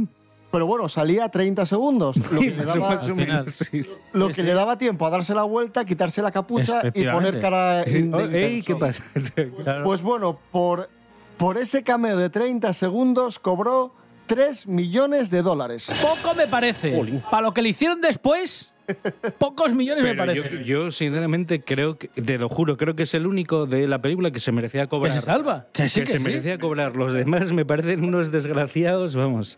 pero 0.52 0.66
bueno, 0.66 0.90
salía 0.90 1.30
30 1.30 1.66
segundos, 1.66 2.18
lo 2.18 2.40
que, 2.40 2.52
le, 2.52 2.64
daba, 2.66 2.90
más 2.90 3.08
o 3.08 3.16
menos, 3.16 3.52
sí. 3.52 3.82
lo 4.14 4.30
que 4.30 4.44
le 4.44 4.54
daba 4.54 4.78
tiempo 4.78 5.06
a 5.06 5.10
darse 5.10 5.34
la 5.34 5.44
vuelta, 5.44 5.86
quitarse 5.86 6.22
la 6.22 6.32
capucha 6.32 6.82
y 6.94 7.06
poner 7.06 7.40
cara 7.40 7.84
ey. 7.84 8.62
¿Qué 8.66 8.76
pasa? 8.76 9.04
Pues 9.84 10.02
bueno, 10.02 10.40
por, 10.52 10.90
por 11.38 11.58
ese 11.58 11.84
cameo 11.84 12.18
de 12.18 12.30
30 12.30 12.74
segundos 12.74 13.40
cobró 13.40 13.94
3 14.26 14.68
millones 14.68 15.30
de 15.30 15.42
dólares. 15.42 15.92
Poco 16.02 16.36
me 16.36 16.48
parece. 16.48 17.22
Para 17.30 17.44
lo 17.44 17.54
que 17.54 17.62
le 17.62 17.70
hicieron 17.70 18.02
después, 18.02 18.74
pocos 19.38 19.74
millones 19.74 20.04
me 20.04 20.16
parece. 20.16 20.50
yo, 20.50 20.62
yo, 20.62 20.92
sinceramente, 20.92 21.62
creo 21.62 21.98
que, 21.98 22.08
te 22.08 22.38
lo 22.38 22.50
juro, 22.50 22.78
creo 22.78 22.96
que 22.96 23.04
es 23.04 23.14
el 23.14 23.28
único 23.28 23.66
de 23.66 23.88
la 23.88 24.02
película 24.02 24.32
que 24.32 24.40
se 24.40 24.52
merecía 24.52 24.88
cobrar. 24.88 25.14
Que 25.14 25.20
se 25.20 25.26
salva. 25.26 25.68
Que 25.74 25.90
sí, 25.90 26.02
que 26.02 26.14
se 26.14 26.18
sí. 26.20 26.24
merecía 26.24 26.58
cobrar. 26.58 26.96
Los 26.96 27.14
demás 27.14 27.52
me 27.52 27.66
parecen 27.66 28.04
unos 28.04 28.32
desgraciados, 28.32 29.16
vamos. 29.16 29.58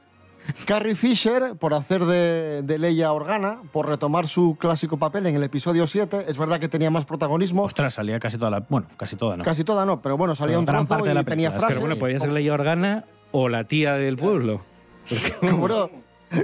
Carrie 0.65 0.95
Fisher, 0.95 1.55
por 1.59 1.73
hacer 1.73 2.05
de, 2.05 2.63
de 2.63 2.79
Leia 2.79 3.11
Organa, 3.11 3.59
por 3.71 3.87
retomar 3.87 4.27
su 4.27 4.57
clásico 4.59 4.97
papel 4.97 5.27
en 5.27 5.35
el 5.35 5.43
episodio 5.43 5.85
7, 5.85 6.25
es 6.27 6.37
verdad 6.37 6.59
que 6.59 6.67
tenía 6.67 6.89
más 6.89 7.05
protagonismo. 7.05 7.63
Ostras, 7.63 7.93
salía 7.93 8.19
casi 8.19 8.37
toda 8.37 8.49
la. 8.51 8.59
Bueno, 8.67 8.87
casi 8.97 9.15
toda, 9.15 9.37
¿no? 9.37 9.43
Casi 9.43 9.63
toda 9.63 9.85
no, 9.85 10.01
pero 10.01 10.17
bueno, 10.17 10.33
salía 10.33 10.53
Pero 10.53 10.59
un 10.61 10.65
gran 10.65 10.77
trozo 10.87 10.89
parte 10.89 11.09
de 11.09 11.13
la 11.13 11.21
y 11.21 11.25
tenía 11.25 11.49
película. 11.49 11.59
frases. 11.59 11.77
Pero 11.77 11.81
bueno, 11.81 11.99
podía 11.99 12.19
ser 12.19 12.31
Leia 12.31 12.53
Organa 12.53 13.05
o 13.31 13.47
la 13.49 13.65
tía 13.65 13.93
del 13.93 14.17
pueblo. 14.17 14.61
cobró, 15.51 15.91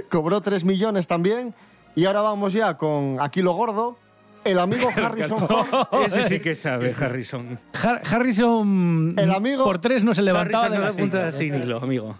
cobró 0.08 0.40
3 0.40 0.64
millones 0.64 1.06
también. 1.06 1.54
Y 1.96 2.04
ahora 2.04 2.20
vamos 2.20 2.52
ya 2.52 2.76
con 2.76 3.16
aquí 3.20 3.42
lo 3.42 3.52
gordo. 3.54 3.98
El 4.44 4.60
amigo 4.60 4.88
Harrison 4.96 5.40
Ford. 5.48 5.66
Ese 6.06 6.22
sí 6.22 6.38
que 6.38 6.54
sabe, 6.54 6.94
Harrison. 6.96 7.58
Har- 7.82 8.02
Harrison. 8.08 9.12
El 9.16 9.32
amigo- 9.32 9.64
Por 9.64 9.80
tres 9.80 10.04
no 10.04 10.14
se 10.14 10.22
levantaba 10.22 10.66
Harrison 10.66 10.72
de 10.72 10.78
no 10.78 10.84
la 10.84 10.90
da 10.92 10.96
puntada 11.02 11.32
silla. 11.32 11.54
sin 11.56 11.62
hilo, 11.64 11.78
amigo. 11.82 12.16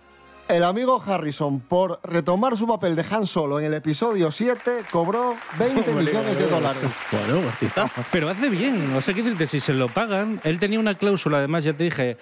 El 0.49 0.63
amigo 0.63 1.03
Harrison, 1.05 1.59
por 1.59 1.99
retomar 2.05 2.57
su 2.57 2.69
papel 2.69 2.95
de 2.95 3.05
Han 3.11 3.27
Solo 3.27 3.59
en 3.59 3.67
el 3.67 3.75
episodio 3.75 4.31
7, 4.31 4.83
cobró 4.93 5.35
20 5.59 5.93
millones 5.93 6.39
de 6.39 6.47
dólares. 6.47 6.83
Bueno, 7.11 7.49
artista. 7.49 7.91
Pero 8.13 8.29
hace 8.29 8.49
bien, 8.49 8.95
o 8.95 9.01
sea, 9.03 9.13
¿qué 9.13 9.23
decirte? 9.25 9.49
Si 9.49 9.59
se 9.59 9.75
lo 9.75 9.89
pagan, 9.89 10.41
él 10.45 10.61
tenía 10.61 10.79
una 10.79 10.95
cláusula, 10.97 11.39
además, 11.39 11.65
ya 11.65 11.73
te 11.73 11.83
dije, 11.83 12.17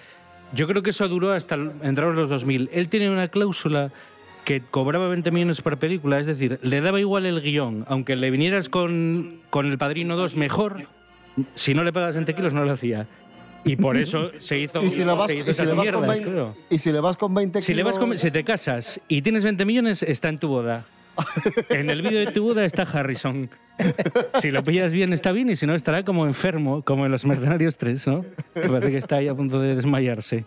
yo 0.53 0.67
creo 0.67 0.81
que 0.81 0.89
eso 0.89 1.07
duró 1.07 1.33
hasta 1.33 1.53
el- 1.53 1.71
entrados 1.83 2.15
los 2.15 2.27
2000. 2.29 2.67
Él 2.73 2.89
tenía 2.89 3.11
una 3.11 3.27
cláusula 3.27 3.91
que 4.45 4.61
cobraba 4.61 5.07
20 5.09 5.31
millones 5.31 5.59
por 5.61 5.77
película, 5.77 6.19
es 6.19 6.25
decir, 6.27 6.59
le 6.61 6.79
daba 6.79 6.99
igual 6.99 7.25
el 7.25 7.41
guion, 7.41 7.83
aunque 7.89 8.15
le 8.15 8.29
vinieras 8.31 8.69
con, 8.69 9.39
con 9.49 9.65
El 9.65 9.77
Padrino 9.77 10.15
2 10.15 10.35
mejor, 10.37 10.83
si 11.55 11.73
no 11.73 11.83
le 11.83 11.91
pagas 11.91 12.13
20 12.15 12.33
kilos 12.35 12.53
no 12.53 12.63
lo 12.63 12.71
hacía. 12.71 13.07
Y 13.65 13.75
por 13.77 13.97
eso 13.97 14.29
se 14.37 14.59
hizo, 14.59 14.79
Y 14.85 14.89
si 14.91 14.99
le 14.99 15.05
vas, 15.05 15.31
y 15.31 15.41
si 15.41 15.65
le 15.65 15.71
vas 15.73 15.89
con 15.89 16.01
mierdas, 16.01 16.07
20, 16.07 16.23
claro. 16.25 16.55
y 16.69 16.77
si 16.77 16.91
le 16.91 16.99
vas 16.99 17.17
con 17.17 17.33
20 17.33 17.61
Si, 17.63 17.73
le 17.73 17.81
vas 17.81 17.95
kilos- 17.97 18.09
con- 18.09 18.17
si 18.19 18.29
te 18.29 18.43
casas 18.43 19.01
y 19.07 19.23
tienes 19.23 19.43
20 19.43 19.65
millones, 19.65 20.03
está 20.03 20.29
en 20.29 20.37
tu 20.37 20.47
boda. 20.47 20.85
En 21.69 21.89
el 21.89 22.01
vídeo 22.03 22.19
de 22.19 22.27
tu 22.31 22.43
boda 22.43 22.63
está 22.65 22.83
Harrison. 22.83 23.49
Si 24.39 24.51
lo 24.51 24.63
pillas 24.63 24.93
bien, 24.93 25.13
está 25.13 25.31
bien, 25.31 25.49
y 25.49 25.55
si 25.55 25.65
no, 25.65 25.73
estará 25.73 26.03
como 26.03 26.27
enfermo, 26.27 26.83
como 26.83 27.05
en 27.07 27.11
Los 27.11 27.25
Mercenarios 27.25 27.77
3, 27.77 28.07
¿no? 28.07 28.25
Me 28.53 28.67
parece 28.69 28.91
que 28.91 28.97
está 28.97 29.15
ahí 29.15 29.27
a 29.27 29.33
punto 29.33 29.59
de 29.59 29.75
desmayarse. 29.75 30.45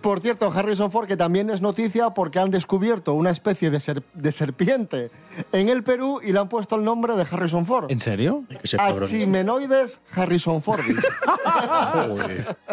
Por 0.00 0.20
cierto, 0.20 0.50
Harrison 0.52 0.90
Ford, 0.90 1.06
que 1.06 1.16
también 1.16 1.48
es 1.50 1.60
noticia 1.62 2.10
porque 2.10 2.38
han 2.38 2.50
descubierto 2.50 3.14
una 3.14 3.30
especie 3.30 3.70
de, 3.70 3.80
ser- 3.80 4.02
de 4.14 4.32
serpiente 4.32 5.10
en 5.52 5.68
el 5.68 5.82
Perú 5.82 6.20
y 6.22 6.32
le 6.32 6.38
han 6.38 6.48
puesto 6.48 6.76
el 6.76 6.84
nombre 6.84 7.14
de 7.16 7.22
Harrison 7.30 7.64
Ford. 7.64 7.90
¿En 7.90 8.00
serio? 8.00 8.44
Achimenoides 8.78 10.00
Harrison 10.14 10.60
Ford. 10.62 10.80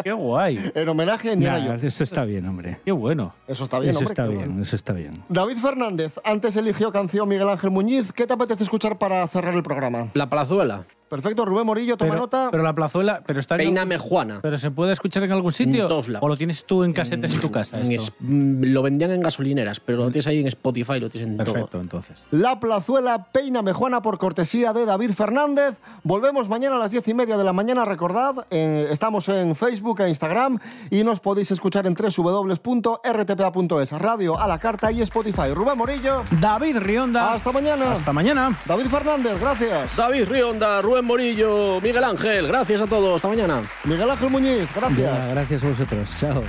Qué 0.02 0.12
guay. 0.12 0.72
En 0.74 0.88
homenaje 0.88 1.30
a 1.30 1.32
Indiana 1.34 1.58
Nah, 1.58 1.66
Jones. 1.66 1.84
eso 1.84 2.04
está 2.04 2.24
bien, 2.24 2.46
hombre. 2.46 2.80
Qué 2.84 2.92
bueno. 2.92 3.34
Eso 3.46 3.64
está 3.64 3.78
bien, 3.78 3.90
Eso 3.90 3.98
hombre. 4.00 4.12
está 4.12 4.26
bien, 4.26 4.48
bueno. 4.48 4.62
eso 4.62 4.76
está 4.76 4.92
bien. 4.92 5.22
David 5.28 5.56
Fernández, 5.58 6.14
antes 6.24 6.56
eligió 6.56 6.90
canción 6.92 7.28
Miguel 7.28 7.48
Ángel 7.48 7.70
Muñiz. 7.70 8.12
¿Qué 8.12 8.26
te 8.26 8.32
apetece 8.32 8.64
escuchar 8.64 8.98
para 8.98 9.26
cerrar 9.28 9.54
el 9.54 9.62
programa? 9.62 10.08
La 10.14 10.28
Plazuela. 10.28 10.84
Perfecto, 11.12 11.44
Rubén 11.44 11.66
Morillo, 11.66 11.98
toma 11.98 12.12
Pero, 12.12 12.20
nota. 12.22 12.48
pero 12.50 12.62
la 12.62 12.72
plazuela. 12.74 13.22
Pero 13.26 13.38
está 13.38 13.56
en- 13.56 13.58
Peíname 13.58 13.98
Juana. 13.98 14.38
¿Pero 14.40 14.56
se 14.56 14.70
puede 14.70 14.92
escuchar 14.92 15.22
en 15.24 15.32
algún 15.32 15.52
sitio? 15.52 15.82
En 15.82 15.88
todos 15.88 16.08
lados. 16.08 16.24
¿O 16.24 16.28
lo 16.30 16.38
tienes 16.38 16.64
tú 16.64 16.84
en 16.84 16.94
casetes 16.94 17.34
en 17.34 17.40
tu 17.42 17.50
casa? 17.50 17.78
En 17.78 17.92
esto? 17.92 18.04
es- 18.04 18.12
mm, 18.20 18.64
lo 18.72 18.80
vendían 18.80 19.10
en 19.10 19.20
gasolineras, 19.20 19.78
pero 19.80 19.98
lo 19.98 20.04
tienes 20.10 20.26
ahí 20.26 20.40
en 20.40 20.46
Spotify, 20.48 20.98
lo 21.00 21.10
tienes 21.10 21.28
en 21.28 21.36
Perfecto, 21.36 21.66
todo. 21.66 21.82
entonces. 21.82 22.16
La 22.30 22.58
plazuela 22.58 23.26
Peíname 23.30 23.74
Juana 23.74 24.00
por 24.00 24.16
cortesía 24.16 24.72
de 24.72 24.86
David 24.86 25.10
Fernández. 25.10 25.78
Volvemos 26.02 26.48
mañana 26.48 26.76
a 26.76 26.78
las 26.78 26.90
diez 26.92 27.06
y 27.08 27.12
media 27.12 27.36
de 27.36 27.44
la 27.44 27.52
mañana, 27.52 27.84
recordad. 27.84 28.46
eh, 28.50 28.88
estamos 28.90 29.28
en 29.28 29.54
Facebook 29.54 30.00
e 30.00 30.08
Instagram 30.08 30.58
y 30.90 31.04
nos 31.04 31.20
podéis 31.20 31.50
escuchar 31.50 31.86
en 31.86 31.94
www.rtpa.es, 31.94 33.92
radio 33.92 34.38
a 34.40 34.48
la 34.48 34.58
carta 34.58 34.90
y 34.90 35.02
Spotify. 35.02 35.52
Rubén 35.54 35.76
Morillo. 35.76 36.22
David 36.40 36.78
Rionda. 36.78 37.34
Hasta 37.34 37.52
mañana. 37.52 37.92
Hasta 37.92 38.12
mañana. 38.14 38.58
David 38.64 38.86
Fernández, 38.86 39.38
gracias. 39.38 39.94
David 39.96 40.26
Rionda, 40.28 40.80
Rubén 40.80 41.01
Morillo, 41.04 41.80
Miguel 41.80 42.04
Ángel, 42.04 42.46
gracias 42.46 42.80
a 42.80 42.86
todos. 42.86 43.16
Hasta 43.16 43.28
mañana. 43.28 43.62
Miguel 43.84 44.10
Ángel 44.10 44.30
Muñiz, 44.30 44.66
gracias. 44.74 45.26
Ya, 45.26 45.32
gracias 45.32 45.64
a 45.64 45.68
vosotros. 45.68 46.08
Chao. 46.18 46.42